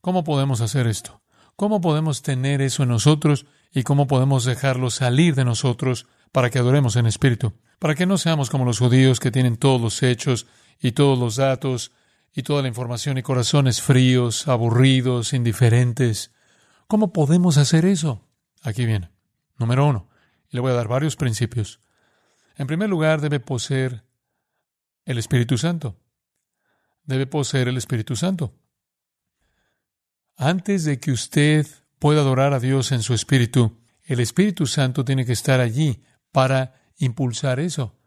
¿Cómo 0.00 0.24
podemos 0.24 0.60
hacer 0.60 0.86
esto? 0.86 1.22
¿Cómo 1.56 1.80
podemos 1.80 2.22
tener 2.22 2.60
eso 2.60 2.82
en 2.82 2.88
nosotros 2.88 3.46
y 3.72 3.84
cómo 3.84 4.06
podemos 4.06 4.44
dejarlo 4.44 4.90
salir 4.90 5.34
de 5.34 5.44
nosotros 5.44 6.06
para 6.32 6.50
que 6.50 6.58
adoremos 6.58 6.96
en 6.96 7.06
espíritu? 7.06 7.54
Para 7.84 7.94
que 7.94 8.06
no 8.06 8.16
seamos 8.16 8.48
como 8.48 8.64
los 8.64 8.78
judíos 8.78 9.20
que 9.20 9.30
tienen 9.30 9.58
todos 9.58 9.78
los 9.78 10.02
hechos 10.02 10.46
y 10.80 10.92
todos 10.92 11.18
los 11.18 11.36
datos 11.36 11.92
y 12.32 12.42
toda 12.42 12.62
la 12.62 12.68
información 12.68 13.18
y 13.18 13.22
corazones 13.22 13.82
fríos, 13.82 14.48
aburridos, 14.48 15.34
indiferentes. 15.34 16.32
¿Cómo 16.86 17.12
podemos 17.12 17.58
hacer 17.58 17.84
eso? 17.84 18.26
Aquí 18.62 18.86
viene. 18.86 19.10
Número 19.58 19.86
uno. 19.86 20.08
le 20.48 20.60
voy 20.60 20.72
a 20.72 20.74
dar 20.76 20.88
varios 20.88 21.14
principios. 21.16 21.78
En 22.56 22.66
primer 22.66 22.88
lugar, 22.88 23.20
debe 23.20 23.38
poseer 23.38 24.02
el 25.04 25.18
Espíritu 25.18 25.58
Santo. 25.58 25.94
Debe 27.04 27.26
poseer 27.26 27.68
el 27.68 27.76
Espíritu 27.76 28.16
Santo. 28.16 28.54
Antes 30.38 30.84
de 30.84 30.98
que 30.98 31.12
usted 31.12 31.66
pueda 31.98 32.22
adorar 32.22 32.54
a 32.54 32.60
Dios 32.60 32.92
en 32.92 33.02
su 33.02 33.12
espíritu, 33.12 33.76
el 34.04 34.20
Espíritu 34.20 34.66
Santo 34.66 35.04
tiene 35.04 35.26
que 35.26 35.32
estar 35.32 35.60
allí 35.60 36.02
para 36.32 36.83
impulsar 36.98 37.60
eso. 37.60 37.98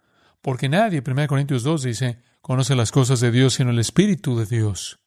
Porque 0.42 0.70
nadie, 0.70 1.04
1 1.06 1.28
Corintios 1.28 1.64
2 1.64 1.84
dice, 1.84 2.20
conoce 2.42 2.76
las 2.76 2.92
cosas 2.92 3.20
de 3.20 3.32
Dios 3.32 3.56
sino 3.56 3.72
el 3.72 3.80
Espíritu 3.80 4.38
de 4.38 4.46
Dios. 4.46 5.00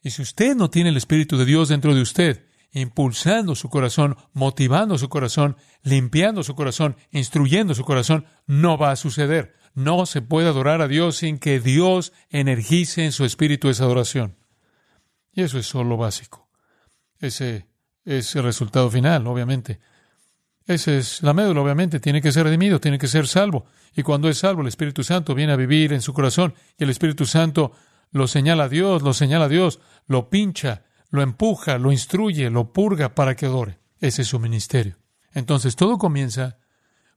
Y 0.00 0.10
si 0.10 0.22
usted 0.22 0.54
no 0.54 0.70
tiene 0.70 0.90
el 0.90 0.96
Espíritu 0.96 1.36
de 1.36 1.44
Dios 1.44 1.68
dentro 1.68 1.94
de 1.94 2.02
usted, 2.02 2.46
impulsando 2.70 3.54
su 3.54 3.68
corazón, 3.68 4.16
motivando 4.32 4.98
su 4.98 5.08
corazón, 5.08 5.56
limpiando 5.82 6.42
su 6.42 6.54
corazón, 6.54 6.96
instruyendo 7.10 7.74
su 7.74 7.84
corazón, 7.84 8.26
no 8.46 8.76
va 8.76 8.90
a 8.90 8.96
suceder. 8.96 9.54
No 9.74 10.06
se 10.06 10.22
puede 10.22 10.48
adorar 10.48 10.82
a 10.82 10.88
Dios 10.88 11.16
sin 11.16 11.38
que 11.38 11.60
Dios 11.60 12.12
energice 12.30 13.04
en 13.04 13.12
su 13.12 13.24
espíritu 13.24 13.68
esa 13.68 13.84
adoración. 13.84 14.36
Y 15.32 15.42
eso 15.42 15.58
es 15.58 15.66
solo 15.66 15.96
básico. 15.96 16.48
Ese 17.20 17.68
es 18.04 18.34
el 18.36 18.42
resultado 18.42 18.90
final, 18.90 19.26
obviamente. 19.26 19.80
Ese 20.68 20.98
es 20.98 21.22
la 21.22 21.32
médula, 21.32 21.62
obviamente, 21.62 21.98
tiene 21.98 22.20
que 22.20 22.30
ser 22.30 22.44
redimido, 22.44 22.78
tiene 22.78 22.98
que 22.98 23.08
ser 23.08 23.26
salvo. 23.26 23.64
Y 23.96 24.02
cuando 24.02 24.28
es 24.28 24.36
salvo, 24.36 24.60
el 24.60 24.68
Espíritu 24.68 25.02
Santo 25.02 25.34
viene 25.34 25.54
a 25.54 25.56
vivir 25.56 25.94
en 25.94 26.02
su 26.02 26.12
corazón 26.12 26.54
y 26.76 26.84
el 26.84 26.90
Espíritu 26.90 27.24
Santo 27.24 27.72
lo 28.12 28.28
señala 28.28 28.64
a 28.64 28.68
Dios, 28.68 29.00
lo 29.00 29.14
señala 29.14 29.46
a 29.46 29.48
Dios, 29.48 29.80
lo 30.06 30.28
pincha, 30.28 30.84
lo 31.08 31.22
empuja, 31.22 31.78
lo 31.78 31.90
instruye, 31.90 32.50
lo 32.50 32.70
purga 32.74 33.14
para 33.14 33.34
que 33.34 33.46
adore. 33.46 33.78
Ese 33.98 34.22
es 34.22 34.28
su 34.28 34.38
ministerio. 34.38 34.98
Entonces 35.32 35.74
todo 35.74 35.96
comienza 35.96 36.58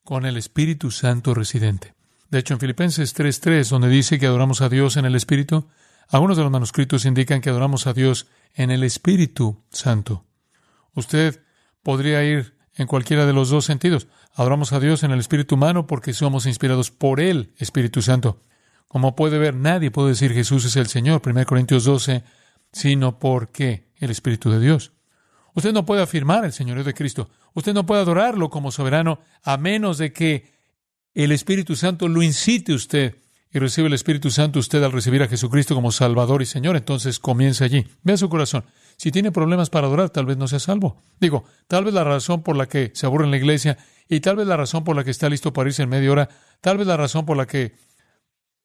con 0.06 0.26
el 0.26 0.38
Espíritu 0.38 0.90
Santo 0.90 1.34
residente. 1.34 1.94
De 2.30 2.40
hecho, 2.40 2.54
en 2.54 2.62
Filipenses 2.62 3.14
3.3, 3.14 3.68
donde 3.68 3.90
dice 3.90 4.18
que 4.18 4.28
adoramos 4.28 4.62
a 4.62 4.70
Dios 4.70 4.96
en 4.96 5.04
el 5.04 5.16
Espíritu, 5.16 5.68
algunos 6.08 6.38
de 6.38 6.44
los 6.44 6.52
manuscritos 6.54 7.04
indican 7.04 7.42
que 7.42 7.50
adoramos 7.50 7.86
a 7.86 7.92
Dios 7.92 8.28
en 8.54 8.72
el 8.72 8.84
Espíritu 8.84 9.66
Santo. 9.72 10.26
Usted 10.94 11.44
podría 11.84 12.24
ir 12.24 12.61
en 12.76 12.88
cualquiera 12.88 13.26
de 13.26 13.34
los 13.34 13.50
dos 13.50 13.66
sentidos. 13.66 14.08
Adoramos 14.34 14.74
a 14.74 14.80
Dios 14.80 15.04
en 15.04 15.12
el 15.12 15.20
Espíritu 15.20 15.56
humano 15.56 15.88
porque 15.88 16.14
somos 16.14 16.46
inspirados 16.46 16.92
por 16.92 17.20
el 17.20 17.54
Espíritu 17.58 18.02
Santo. 18.02 18.42
Como 18.88 19.16
puede 19.16 19.38
ver, 19.38 19.56
nadie 19.56 19.92
puede 19.92 20.10
decir 20.10 20.34
Jesús 20.34 20.66
es 20.66 20.76
el 20.76 20.88
Señor, 20.88 21.22
1 21.26 21.46
Corintios 21.46 21.84
12, 21.86 22.24
sino 22.72 23.20
porque 23.20 23.92
el 23.98 24.10
Espíritu 24.10 24.50
de 24.50 24.60
Dios. 24.60 24.92
Usted 25.54 25.74
no 25.74 25.86
puede 25.86 26.02
afirmar 26.02 26.46
el 26.46 26.54
Señorío 26.54 26.84
de 26.84 26.94
Cristo. 26.94 27.30
Usted 27.54 27.74
no 27.74 27.86
puede 27.86 28.02
adorarlo 28.02 28.50
como 28.50 28.72
soberano 28.72 29.20
a 29.44 29.58
menos 29.58 29.98
de 29.98 30.14
que 30.14 30.54
el 31.14 31.32
Espíritu 31.32 31.76
Santo 31.76 32.08
lo 32.08 32.22
incite 32.22 32.74
usted 32.74 33.18
y 33.54 33.60
recibe 33.60 33.88
el 33.88 33.94
Espíritu 33.94 34.32
Santo 34.32 34.60
usted 34.60 34.82
al 34.82 34.94
recibir 34.94 35.22
a 35.24 35.28
Jesucristo 35.28 35.76
como 35.76 35.92
Salvador 35.92 36.42
y 36.42 36.46
Señor. 36.46 36.78
Entonces 36.78 37.20
comienza 37.20 37.66
allí. 37.66 37.86
Vea 38.04 38.16
su 38.16 38.30
corazón. 38.30 38.64
Si 39.02 39.12
tiene 39.12 39.32
problemas 39.32 39.72
para 39.72 39.88
adorar, 39.88 40.12
tal 40.12 40.28
vez 40.28 40.38
no 40.38 40.48
sea 40.48 40.60
salvo. 40.60 41.02
Digo, 41.20 41.44
tal 41.68 41.86
vez 41.86 41.94
la 41.96 42.04
razón 42.04 42.44
por 42.44 42.56
la 42.56 42.68
que 42.68 42.92
se 42.94 43.08
aburre 43.08 43.26
en 43.26 43.32
la 43.32 43.38
iglesia 43.38 43.80
y 44.08 44.20
tal 44.20 44.36
vez 44.36 44.46
la 44.46 44.58
razón 44.58 44.84
por 44.84 44.96
la 44.96 45.04
que 45.04 45.10
está 45.10 45.28
listo 45.28 45.54
para 45.54 45.70
irse 45.70 45.82
en 45.82 45.90
media 45.90 46.12
hora, 46.12 46.30
tal 46.62 46.78
vez 46.78 46.86
la 46.86 46.98
razón 46.98 47.26
por 47.26 47.36
la 47.36 47.48
que 47.48 47.74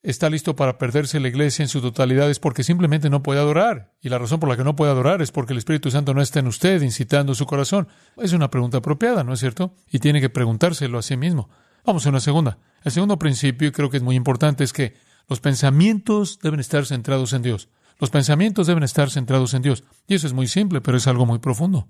está 0.03 0.29
listo 0.29 0.55
para 0.55 0.77
perderse 0.77 1.21
la 1.21 1.29
iglesia 1.29 1.63
en 1.63 1.71
su 1.71 1.81
totalidad 1.81 2.29
es 2.29 2.39
porque 2.39 2.65
simplemente 2.65 3.09
no 3.09 3.23
puede 3.23 3.41
adorar. 3.41 3.95
Y 4.03 4.11
la 4.11 4.19
razón 4.19 4.39
por 4.39 4.51
la 4.51 4.59
que 4.59 4.65
no 4.65 4.77
puede 4.77 4.93
adorar 4.93 5.23
es 5.23 5.33
porque 5.33 5.55
el 5.55 5.59
Espíritu 5.59 5.91
Santo 5.91 6.13
no 6.13 6.21
está 6.21 6.41
en 6.41 6.49
usted, 6.49 6.83
incitando 6.83 7.35
su 7.35 7.47
corazón. 7.47 7.89
Es 8.19 8.35
una 8.35 8.51
pregunta 8.51 8.77
apropiada, 8.77 9.25
¿no 9.25 9.33
es 9.33 9.41
cierto? 9.41 9.73
Y 9.91 10.01
tiene 10.01 10.21
que 10.21 10.29
preguntárselo 10.29 10.99
a 10.99 11.03
sí 11.03 11.17
mismo. 11.17 11.49
Vamos 11.83 12.05
a 12.05 12.11
una 12.11 12.21
segunda. 12.21 12.59
El 12.85 12.93
segundo 12.93 13.19
principio, 13.19 13.69
y 13.69 13.73
creo 13.73 13.89
que 13.89 13.97
es 13.97 14.03
muy 14.03 14.17
importante, 14.17 14.65
es 14.65 14.75
que 14.75 14.97
los 15.29 15.41
pensamientos 15.41 16.41
deben 16.43 16.61
estar 16.61 16.85
centrados 16.85 17.33
en 17.33 17.41
Dios. 17.41 17.71
Los 17.99 18.11
pensamientos 18.11 18.67
deben 18.67 18.83
estar 18.83 19.11
centrados 19.11 19.55
en 19.55 19.63
Dios. 19.63 19.85
Y 20.07 20.15
eso 20.15 20.27
es 20.27 20.33
muy 20.33 20.49
simple, 20.49 20.81
pero 20.81 20.97
es 20.97 21.07
algo 21.07 21.27
muy 21.27 21.39
profundo. 21.39 21.89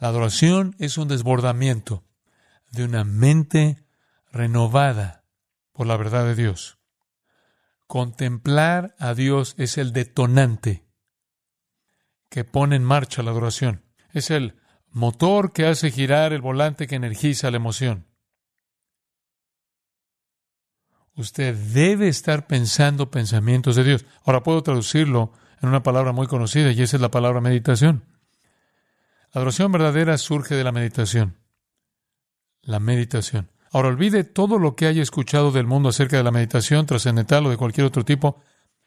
La 0.00 0.08
adoración 0.08 0.74
es 0.78 0.98
un 0.98 1.08
desbordamiento 1.08 2.04
de 2.70 2.84
una 2.84 3.04
mente 3.04 3.84
renovada 4.32 5.24
por 5.72 5.86
la 5.86 5.96
verdad 5.96 6.24
de 6.24 6.34
Dios. 6.34 6.78
Contemplar 7.86 8.94
a 8.98 9.14
Dios 9.14 9.54
es 9.56 9.78
el 9.78 9.92
detonante 9.92 10.84
que 12.28 12.44
pone 12.44 12.76
en 12.76 12.84
marcha 12.84 13.22
la 13.22 13.30
adoración. 13.30 13.84
Es 14.12 14.30
el 14.30 14.56
motor 14.90 15.52
que 15.52 15.66
hace 15.66 15.90
girar 15.90 16.32
el 16.32 16.42
volante 16.42 16.86
que 16.86 16.96
energiza 16.96 17.50
la 17.50 17.56
emoción. 17.56 18.06
Usted 21.18 21.56
debe 21.56 22.06
estar 22.06 22.46
pensando 22.46 23.10
pensamientos 23.10 23.74
de 23.74 23.82
Dios. 23.82 24.06
Ahora 24.24 24.44
puedo 24.44 24.62
traducirlo 24.62 25.32
en 25.60 25.68
una 25.68 25.82
palabra 25.82 26.12
muy 26.12 26.28
conocida 26.28 26.70
y 26.70 26.80
esa 26.80 26.96
es 26.96 27.00
la 27.00 27.10
palabra 27.10 27.40
meditación. 27.40 28.04
La 29.32 29.40
adoración 29.40 29.72
verdadera 29.72 30.16
surge 30.16 30.54
de 30.54 30.62
la 30.62 30.70
meditación. 30.70 31.36
La 32.62 32.78
meditación. 32.78 33.50
Ahora 33.72 33.88
olvide 33.88 34.22
todo 34.22 34.60
lo 34.60 34.76
que 34.76 34.86
haya 34.86 35.02
escuchado 35.02 35.50
del 35.50 35.66
mundo 35.66 35.88
acerca 35.88 36.16
de 36.16 36.22
la 36.22 36.30
meditación 36.30 36.86
trascendental 36.86 37.46
o 37.46 37.50
de 37.50 37.56
cualquier 37.56 37.88
otro 37.88 38.04
tipo. 38.04 38.40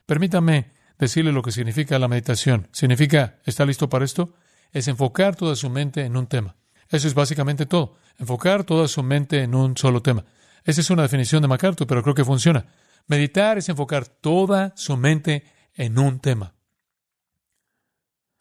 Permítame 0.06 0.72
decirle 0.98 1.32
lo 1.32 1.42
que 1.42 1.52
significa 1.52 1.98
la 1.98 2.08
meditación. 2.08 2.66
Significa, 2.72 3.40
¿está 3.44 3.66
listo 3.66 3.90
para 3.90 4.06
esto? 4.06 4.32
Es 4.72 4.88
enfocar 4.88 5.36
toda 5.36 5.54
su 5.54 5.68
mente 5.68 6.06
en 6.06 6.16
un 6.16 6.26
tema. 6.26 6.56
Eso 6.88 7.08
es 7.08 7.12
básicamente 7.12 7.66
todo. 7.66 7.98
Enfocar 8.18 8.64
toda 8.64 8.88
su 8.88 9.02
mente 9.02 9.42
en 9.42 9.54
un 9.54 9.76
solo 9.76 10.00
tema. 10.00 10.24
Esa 10.64 10.80
es 10.80 10.90
una 10.90 11.02
definición 11.02 11.42
de 11.42 11.48
MacArthur, 11.48 11.86
pero 11.86 12.02
creo 12.02 12.14
que 12.14 12.24
funciona. 12.24 12.66
Meditar 13.06 13.58
es 13.58 13.68
enfocar 13.68 14.06
toda 14.06 14.72
su 14.76 14.96
mente 14.96 15.44
en 15.74 15.98
un 15.98 16.20
tema. 16.20 16.54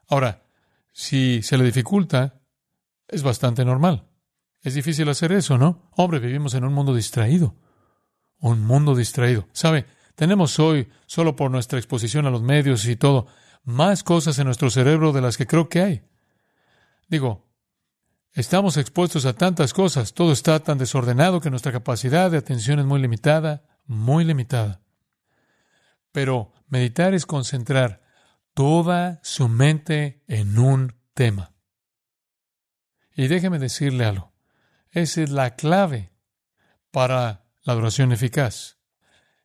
Ahora, 0.07 0.43
si 0.91 1.41
se 1.41 1.57
le 1.57 1.63
dificulta, 1.63 2.41
es 3.07 3.23
bastante 3.23 3.65
normal. 3.65 4.07
Es 4.61 4.75
difícil 4.75 5.09
hacer 5.09 5.31
eso, 5.31 5.57
¿no? 5.57 5.89
Hombre, 5.95 6.19
vivimos 6.19 6.53
en 6.53 6.63
un 6.63 6.73
mundo 6.73 6.93
distraído. 6.93 7.55
Un 8.37 8.61
mundo 8.61 8.95
distraído. 8.95 9.47
¿Sabe? 9.53 9.85
Tenemos 10.15 10.59
hoy, 10.59 10.89
solo 11.07 11.35
por 11.35 11.49
nuestra 11.49 11.79
exposición 11.79 12.25
a 12.27 12.29
los 12.29 12.43
medios 12.43 12.85
y 12.85 12.95
todo, 12.95 13.27
más 13.63 14.03
cosas 14.03 14.37
en 14.39 14.45
nuestro 14.45 14.69
cerebro 14.69 15.13
de 15.13 15.21
las 15.21 15.37
que 15.37 15.47
creo 15.47 15.69
que 15.69 15.81
hay. 15.81 16.03
Digo, 17.07 17.50
estamos 18.33 18.77
expuestos 18.77 19.25
a 19.25 19.33
tantas 19.33 19.73
cosas, 19.73 20.13
todo 20.13 20.31
está 20.31 20.59
tan 20.59 20.77
desordenado 20.77 21.41
que 21.41 21.49
nuestra 21.49 21.71
capacidad 21.71 22.31
de 22.31 22.37
atención 22.37 22.79
es 22.79 22.85
muy 22.85 23.01
limitada, 23.01 23.63
muy 23.85 24.23
limitada. 24.23 24.81
Pero 26.11 26.51
meditar 26.67 27.13
es 27.13 27.25
concentrar 27.25 28.01
toda 28.53 29.19
su 29.23 29.47
mente 29.47 30.23
en 30.27 30.57
un 30.57 30.95
tema. 31.13 31.53
Y 33.15 33.27
déjeme 33.27 33.59
decirle 33.59 34.05
algo. 34.05 34.33
Esa 34.91 35.21
es 35.21 35.29
la 35.29 35.55
clave 35.55 36.11
para 36.91 37.45
la 37.63 37.73
adoración 37.73 38.11
eficaz. 38.11 38.77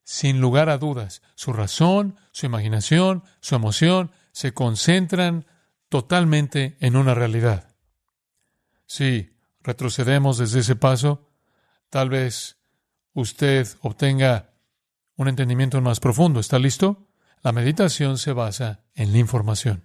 Sin 0.03 0.41
lugar 0.41 0.69
a 0.69 0.79
dudas, 0.79 1.23
su 1.35 1.53
razón, 1.53 2.17
su 2.33 2.47
imaginación, 2.47 3.25
su 3.41 3.55
emoción 3.55 4.13
se 4.33 4.53
concentran 4.55 5.47
totalmente 5.89 6.77
en 6.81 6.97
una 6.97 7.15
realidad. 7.15 7.76
Si 8.87 9.37
retrocedemos 9.63 10.39
desde 10.39 10.61
ese 10.61 10.77
paso, 10.77 11.29
tal 11.91 12.09
vez 12.09 12.57
usted 13.13 13.67
obtenga 13.81 14.51
un 15.17 15.29
entendimiento 15.29 15.81
más 15.81 16.01
profundo. 16.01 16.41
¿Está 16.41 16.59
listo? 16.59 17.09
La 17.43 17.53
meditación 17.53 18.19
se 18.19 18.33
basa 18.33 18.85
en 18.95 19.13
la 19.13 19.19
información. 19.19 19.85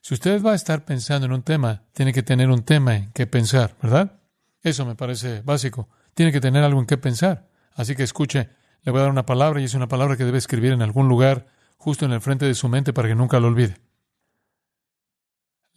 Si 0.00 0.14
usted 0.14 0.42
va 0.42 0.52
a 0.52 0.56
estar 0.56 0.84
pensando 0.84 1.26
en 1.26 1.32
un 1.32 1.42
tema, 1.42 1.84
tiene 1.92 2.12
que 2.12 2.22
tener 2.22 2.48
un 2.48 2.62
tema 2.62 2.96
en 2.96 3.12
que 3.12 3.26
pensar, 3.26 3.76
¿verdad? 3.82 4.20
Eso 4.62 4.86
me 4.86 4.94
parece 4.94 5.42
básico. 5.42 5.88
Tiene 6.14 6.32
que 6.32 6.40
tener 6.40 6.64
algo 6.64 6.80
en 6.80 6.86
qué 6.86 6.96
pensar. 6.96 7.48
Así 7.74 7.94
que 7.94 8.02
escuche, 8.02 8.48
le 8.82 8.92
voy 8.92 9.00
a 9.00 9.02
dar 9.02 9.10
una 9.10 9.26
palabra 9.26 9.60
y 9.60 9.64
es 9.64 9.74
una 9.74 9.88
palabra 9.88 10.16
que 10.16 10.24
debe 10.24 10.38
escribir 10.38 10.72
en 10.72 10.82
algún 10.82 11.08
lugar 11.08 11.46
justo 11.76 12.04
en 12.04 12.12
el 12.12 12.20
frente 12.20 12.46
de 12.46 12.54
su 12.54 12.68
mente 12.68 12.92
para 12.92 13.08
que 13.08 13.14
nunca 13.14 13.40
lo 13.40 13.48
olvide. 13.48 13.76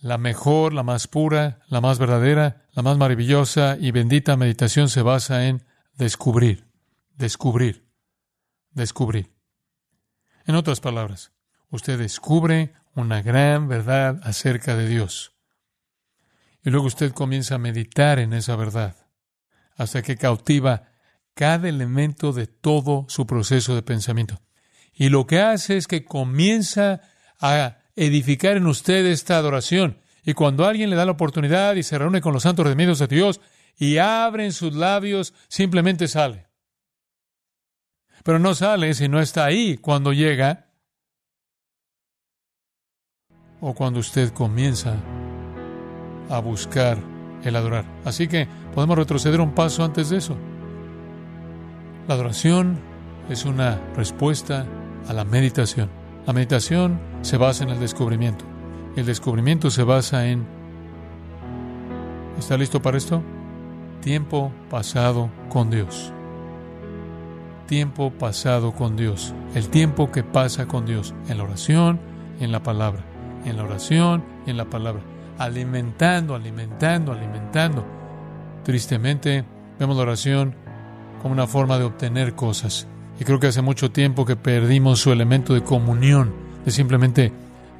La 0.04 0.18
mejor, 0.18 0.74
la 0.74 0.84
más 0.84 1.08
pura, 1.08 1.62
la 1.70 1.80
más 1.80 1.98
verdadera, 1.98 2.68
la 2.74 2.82
más 2.84 2.98
maravillosa 2.98 3.78
y 3.80 3.92
bendita 3.92 4.36
meditación 4.36 4.90
se 4.90 5.02
basa 5.02 5.48
en 5.48 5.64
descubrir, 5.94 6.68
descubrir, 7.16 7.88
descubrir. 8.72 9.32
En 10.46 10.56
otras 10.56 10.82
palabras, 10.82 11.32
usted 11.70 11.98
descubre 11.98 12.74
una 12.96 13.22
gran 13.22 13.70
verdad 13.70 14.20
acerca 14.24 14.76
de 14.76 14.90
Dios. 14.90 15.38
Y 16.66 16.70
luego 16.70 16.88
usted 16.88 17.14
comienza 17.14 17.56
a 17.56 17.60
meditar 17.60 18.20
en 18.20 18.34
esa 18.34 18.58
verdad 18.58 18.98
hasta 19.78 20.02
que 20.02 20.18
cautiva 20.18 20.90
cada 21.34 21.70
elemento 21.70 22.34
de 22.34 22.48
todo 22.48 23.06
su 23.08 23.26
proceso 23.26 23.74
de 23.74 23.84
pensamiento. 23.84 24.42
Y 24.94 25.08
lo 25.08 25.28
que 25.28 25.40
hace 25.40 25.78
es 25.78 25.88
que 25.88 26.04
comienza 26.04 27.00
a 27.40 27.83
edificar 27.96 28.58
en 28.58 28.68
usted 28.68 29.06
esta 29.06 29.38
adoración. 29.38 30.00
Y 30.26 30.34
cuando 30.34 30.66
alguien 30.66 30.90
le 30.90 30.96
da 30.96 31.06
la 31.06 31.12
oportunidad 31.12 31.76
y 31.76 31.84
se 31.84 31.98
reúne 31.98 32.22
con 32.22 32.34
los 32.34 32.44
santos 32.44 32.66
redimidos 32.66 33.00
de 33.00 33.08
Dios 33.08 33.42
y 33.78 33.98
abren 33.98 34.54
sus 34.54 34.74
labios, 34.74 35.34
simplemente 35.48 36.08
sale. 36.08 36.48
Pero 38.24 38.40
no 38.40 38.56
sale 38.56 38.94
si 38.94 39.10
no 39.10 39.20
está 39.20 39.46
ahí 39.46 39.78
cuando 39.78 40.14
llega 40.14 40.70
o 43.60 43.74
cuando 43.74 44.00
usted 44.00 44.32
comienza 44.32 44.96
a 46.30 46.40
buscar 46.40 46.98
el 47.44 47.56
adorar. 47.56 47.86
Así 48.06 48.28
que 48.28 48.48
podemos 48.74 48.98
retroceder 48.98 49.42
un 49.42 49.54
paso 49.54 49.84
antes 49.84 50.10
de 50.10 50.18
eso. 50.18 50.38
La 52.08 52.16
adoración 52.16 52.80
es 53.30 53.46
una 53.46 53.80
respuesta 53.96 54.66
a 55.08 55.14
la 55.14 55.26
meditación. 55.26 56.03
La 56.26 56.32
meditación 56.32 57.02
se 57.22 57.36
basa 57.36 57.66
en 57.66 57.70
el 57.70 57.80
descubrimiento. 57.82 58.46
El 58.96 59.06
descubrimiento 59.06 59.70
se 59.70 59.84
basa 59.84 60.28
en... 60.28 60.46
¿Está 62.40 62.58
listo 62.58 62.82
para 62.82 62.98
esto? 62.98 63.22
Tiempo 64.02 64.52
pasado 64.70 65.30
con 65.50 65.70
Dios. 65.70 66.14
Tiempo 67.68 68.12
pasado 68.12 68.74
con 68.74 68.96
Dios. 68.96 69.34
El 69.54 69.68
tiempo 69.68 70.12
que 70.12 70.24
pasa 70.24 70.66
con 70.66 70.86
Dios 70.86 71.14
en 71.28 71.40
la 71.40 71.44
oración 71.44 72.00
en 72.40 72.54
la 72.54 72.64
palabra. 72.64 73.04
En 73.44 73.58
la 73.58 73.64
oración 73.64 74.24
en 74.48 74.56
la 74.56 74.66
palabra. 74.66 75.02
Alimentando, 75.38 76.36
alimentando, 76.36 77.12
alimentando. 77.12 77.86
Tristemente, 78.64 79.44
vemos 79.78 79.98
la 79.98 80.04
oración 80.04 80.56
como 81.22 81.34
una 81.34 81.48
forma 81.48 81.78
de 81.78 81.84
obtener 81.84 82.34
cosas. 82.34 82.88
Y 83.20 83.24
creo 83.26 83.40
que 83.40 83.48
hace 83.48 83.62
mucho 83.62 83.92
tiempo 83.92 84.26
que 84.26 84.36
perdimos 84.36 85.00
su 85.00 85.12
elemento 85.12 85.54
de 85.54 85.64
comunión, 85.64 86.34
de 86.66 86.72
simplemente 86.72 87.32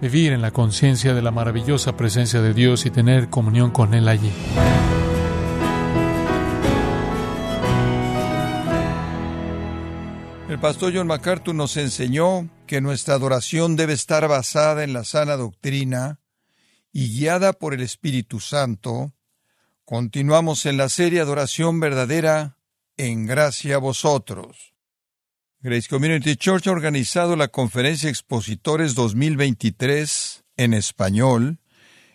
vivir 0.02 0.34
en 0.34 0.42
la 0.42 0.52
conciencia 0.52 1.14
de 1.14 1.22
la 1.22 1.32
maravillosa 1.32 1.96
presencia 1.96 2.42
de 2.42 2.54
Dios 2.54 2.86
y 2.86 2.92
tener 2.92 3.30
comunión 3.30 3.72
con 3.72 3.94
Él 3.94 4.08
allí. 4.08 4.32
El 10.50 10.60
pastor 10.60 10.94
John 10.94 11.08
MacArthur 11.08 11.56
nos 11.56 11.78
enseñó 11.78 12.48
que 12.68 12.80
nuestra 12.80 13.16
adoración 13.16 13.76
debe 13.76 13.94
estar 13.94 14.28
basada 14.28 14.84
en 14.84 14.94
la 14.94 15.04
sana 15.04 15.36
doctrina 15.36 16.20
y 16.92 17.18
guiada 17.18 17.54
por 17.54 17.74
el 17.74 17.82
Espíritu 17.82 18.40
Santo. 18.40 19.14
Continuamos 19.84 20.68
en 20.68 20.78
la 20.78 20.90
serie 20.90 21.22
Adoración 21.22 21.80
Verdadera 21.80 22.58
en 22.98 23.26
gracia 23.26 23.76
a 23.76 23.80
vosotros. 23.80 24.73
Grace 25.66 25.88
Community 25.88 26.36
Church 26.36 26.68
ha 26.68 26.72
organizado 26.72 27.38
la 27.38 27.48
conferencia 27.48 28.10
Expositores 28.10 28.96
2023 28.96 30.44
en 30.58 30.74
español 30.74 31.60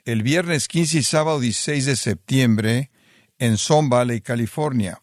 el 0.04 0.22
viernes 0.22 0.68
15 0.68 0.98
y 0.98 1.02
sábado 1.02 1.40
16 1.40 1.86
de 1.86 1.96
septiembre 1.96 2.90
en 3.38 3.56
Son 3.56 3.88
Valley, 3.88 4.20
California. 4.20 5.02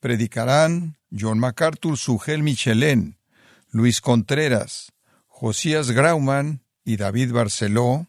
Predicarán 0.00 0.96
John 1.16 1.38
MacArthur, 1.38 1.96
Sugel 1.96 2.42
Michelén, 2.42 3.18
Luis 3.70 4.00
Contreras, 4.00 4.92
Josías 5.28 5.92
Grauman 5.92 6.64
y 6.84 6.96
David 6.96 7.30
Barceló 7.30 8.08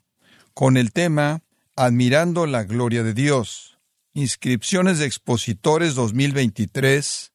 con 0.56 0.78
el 0.78 0.92
tema 0.92 1.44
Admirando 1.76 2.48
la 2.48 2.64
Gloria 2.64 3.04
de 3.04 3.14
Dios. 3.14 3.78
Inscripciones 4.16 4.98
de 4.98 5.06
expositores 5.06 5.94
2023, 5.94 7.32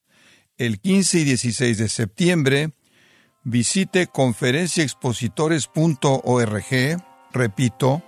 el 0.57 0.79
15 0.79 1.19
y 1.19 1.23
16 1.23 1.77
de 1.77 1.89
septiembre. 1.89 2.73
Visite 3.43 4.07
conferenciaexpositores.org. 4.07 7.03
Repito, 7.31 8.01